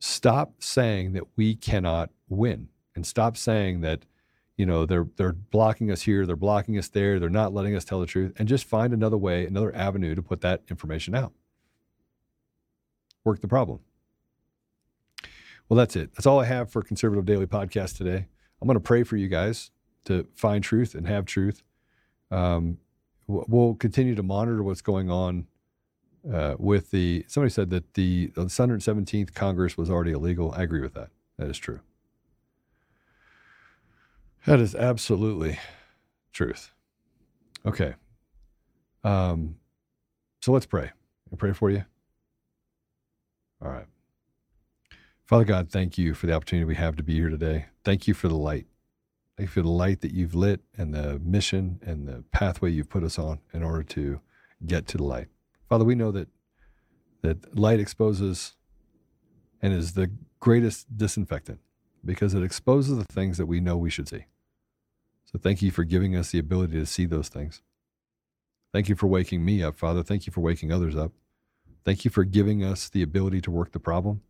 [0.00, 4.04] stop saying that we cannot win and stop saying that
[4.58, 7.84] you know they're they're blocking us here they're blocking us there they're not letting us
[7.84, 11.32] tell the truth and just find another way another avenue to put that information out.
[13.24, 13.78] Work the problem.
[15.68, 16.12] Well that's it.
[16.14, 18.26] That's all i have for conservative daily podcast today.
[18.60, 19.70] I'm going to pray for you guys
[20.06, 21.62] to find truth and have truth.
[22.30, 22.78] Um,
[23.28, 25.46] we'll continue to monitor what's going on
[26.30, 30.52] uh, with the somebody said that the, the 117th congress was already illegal.
[30.56, 31.10] I agree with that.
[31.38, 31.80] That is true
[34.46, 35.58] that is absolutely
[36.32, 36.72] truth.
[37.66, 37.94] Okay.
[39.04, 39.56] Um,
[40.40, 40.90] so let's pray.
[41.32, 41.84] I pray for you.
[43.62, 43.86] All right.
[45.26, 47.66] Father God, thank you for the opportunity we have to be here today.
[47.84, 48.66] Thank you for the light.
[49.36, 52.88] Thank you for the light that you've lit and the mission and the pathway you've
[52.88, 54.20] put us on in order to
[54.66, 55.28] get to the light.
[55.68, 56.28] Father, we know that
[57.22, 58.54] that light exposes
[59.60, 60.10] and is the
[60.40, 61.60] greatest disinfectant
[62.08, 64.24] because it exposes the things that we know we should see.
[65.26, 67.60] So thank you for giving us the ability to see those things.
[68.72, 70.02] Thank you for waking me up, Father.
[70.02, 71.12] Thank you for waking others up.
[71.84, 74.22] Thank you for giving us the ability to work the problem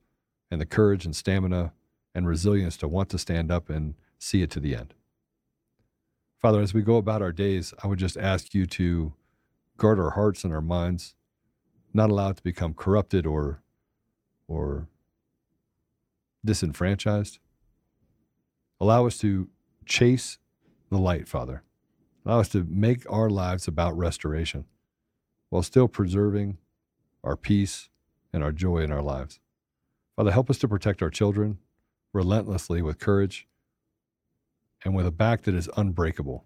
[0.50, 1.72] and the courage and stamina
[2.16, 4.92] and resilience to want to stand up and see it to the end.
[6.42, 9.12] Father, as we go about our days, I would just ask you to
[9.76, 11.14] guard our hearts and our minds,
[11.94, 13.62] not allow it to become corrupted or
[14.48, 14.88] or
[16.44, 17.38] disenfranchised.
[18.80, 19.48] Allow us to
[19.86, 20.38] chase
[20.90, 21.62] the light, Father.
[22.24, 24.64] Allow us to make our lives about restoration
[25.50, 26.58] while still preserving
[27.24, 27.88] our peace
[28.32, 29.40] and our joy in our lives.
[30.16, 31.58] Father, help us to protect our children
[32.12, 33.46] relentlessly with courage
[34.84, 36.44] and with a back that is unbreakable,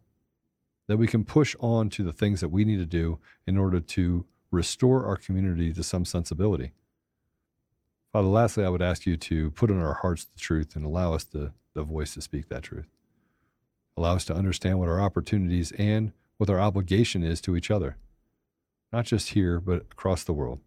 [0.89, 3.81] that we can push on to the things that we need to do in order
[3.81, 6.73] to restore our community to some sensibility.
[8.13, 11.15] Father, lastly, I would ask you to put in our hearts the truth and allow
[11.15, 12.87] us the, the voice to speak that truth.
[13.97, 17.97] Allow us to understand what our opportunities and what our obligation is to each other,
[18.93, 20.61] not just here, but across the world.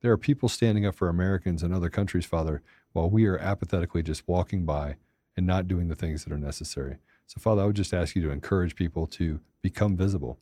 [0.00, 2.60] There are people standing up for Americans and other countries, Father,
[2.92, 4.96] while we are apathetically just walking by
[5.36, 6.96] and not doing the things that are necessary.
[7.26, 10.38] So, Father, I would just ask you to encourage people to become visible,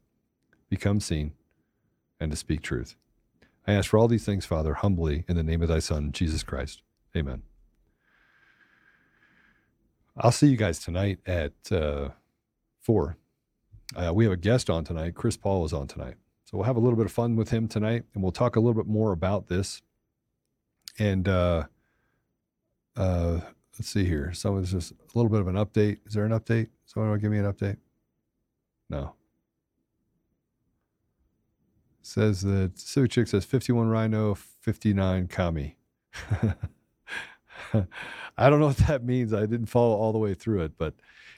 [0.70, 1.32] become seen,
[2.18, 2.96] and to speak truth.
[3.68, 6.42] I ask for all these things, Father, humbly in the name of thy Son, Jesus
[6.42, 6.80] Christ.
[7.14, 7.42] Amen.
[10.16, 12.08] I'll see you guys tonight at uh,
[12.80, 13.18] four.
[13.94, 15.14] Uh, we have a guest on tonight.
[15.14, 16.14] Chris Paul is on tonight.
[16.46, 18.60] So we'll have a little bit of fun with him tonight and we'll talk a
[18.60, 19.82] little bit more about this.
[20.98, 21.64] And uh,
[22.96, 23.40] uh,
[23.78, 24.32] let's see here.
[24.32, 25.98] Someone's just a little bit of an update.
[26.06, 26.68] Is there an update?
[26.86, 27.76] Someone want to give me an update?
[28.88, 29.12] No.
[32.08, 35.76] Says that Civic Chick says 51 Rhino, 59 Kami.
[38.38, 39.34] I don't know what that means.
[39.34, 40.94] I didn't follow all the way through it, but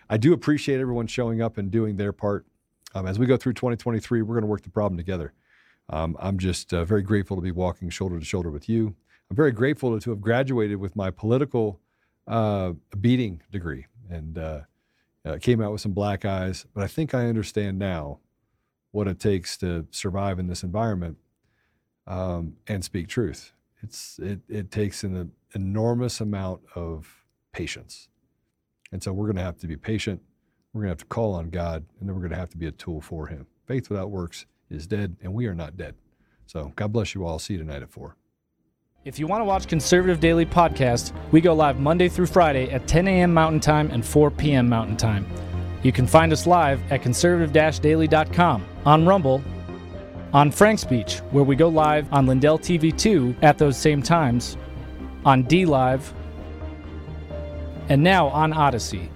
[0.09, 2.47] I do appreciate everyone showing up and doing their part.
[2.95, 5.33] Um, as we go through 2023, we're going to work the problem together.
[5.89, 8.95] Um, I'm just uh, very grateful to be walking shoulder to shoulder with you.
[9.29, 11.81] I'm very grateful to, have graduated with my political
[12.27, 14.61] uh, beating degree and uh,
[15.25, 16.66] uh came out with some black eyes.
[16.75, 18.21] But I think I understand now
[18.93, 21.16] what it takes to survive in this environment
[22.07, 23.53] um, and speak truth.
[23.82, 28.09] It's it, it takes an enormous amount of patience.
[28.93, 30.21] And so we're going to have to be patient.
[30.72, 32.57] We're going to have to call on God, and then we're going to have to
[32.58, 33.46] be a tool for Him.
[33.67, 35.95] Faith without works is dead, and we are not dead.
[36.46, 37.38] So God bless you all.
[37.38, 38.17] See you tonight at 4.
[39.04, 42.87] If you want to watch Conservative Daily Podcast, we go live Monday through Friday at
[42.87, 43.33] 10 a.m.
[43.33, 44.68] Mountain Time and 4 p.m.
[44.68, 45.26] Mountain Time.
[45.83, 49.43] You can find us live at conservative daily.com, on Rumble,
[50.33, 54.57] on FrankSpeech, where we go live on Lindell TV 2 at those same times,
[55.25, 56.13] on DLive,
[57.89, 59.09] and now on Odysee.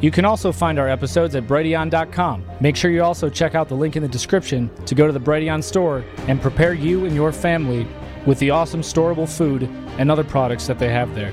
[0.00, 2.44] You can also find our episodes at Brighteon.com.
[2.60, 5.20] Make sure you also check out the link in the description to go to the
[5.20, 7.86] Brighteon store and prepare you and your family
[8.26, 9.62] with the awesome storable food
[9.98, 11.32] and other products that they have there.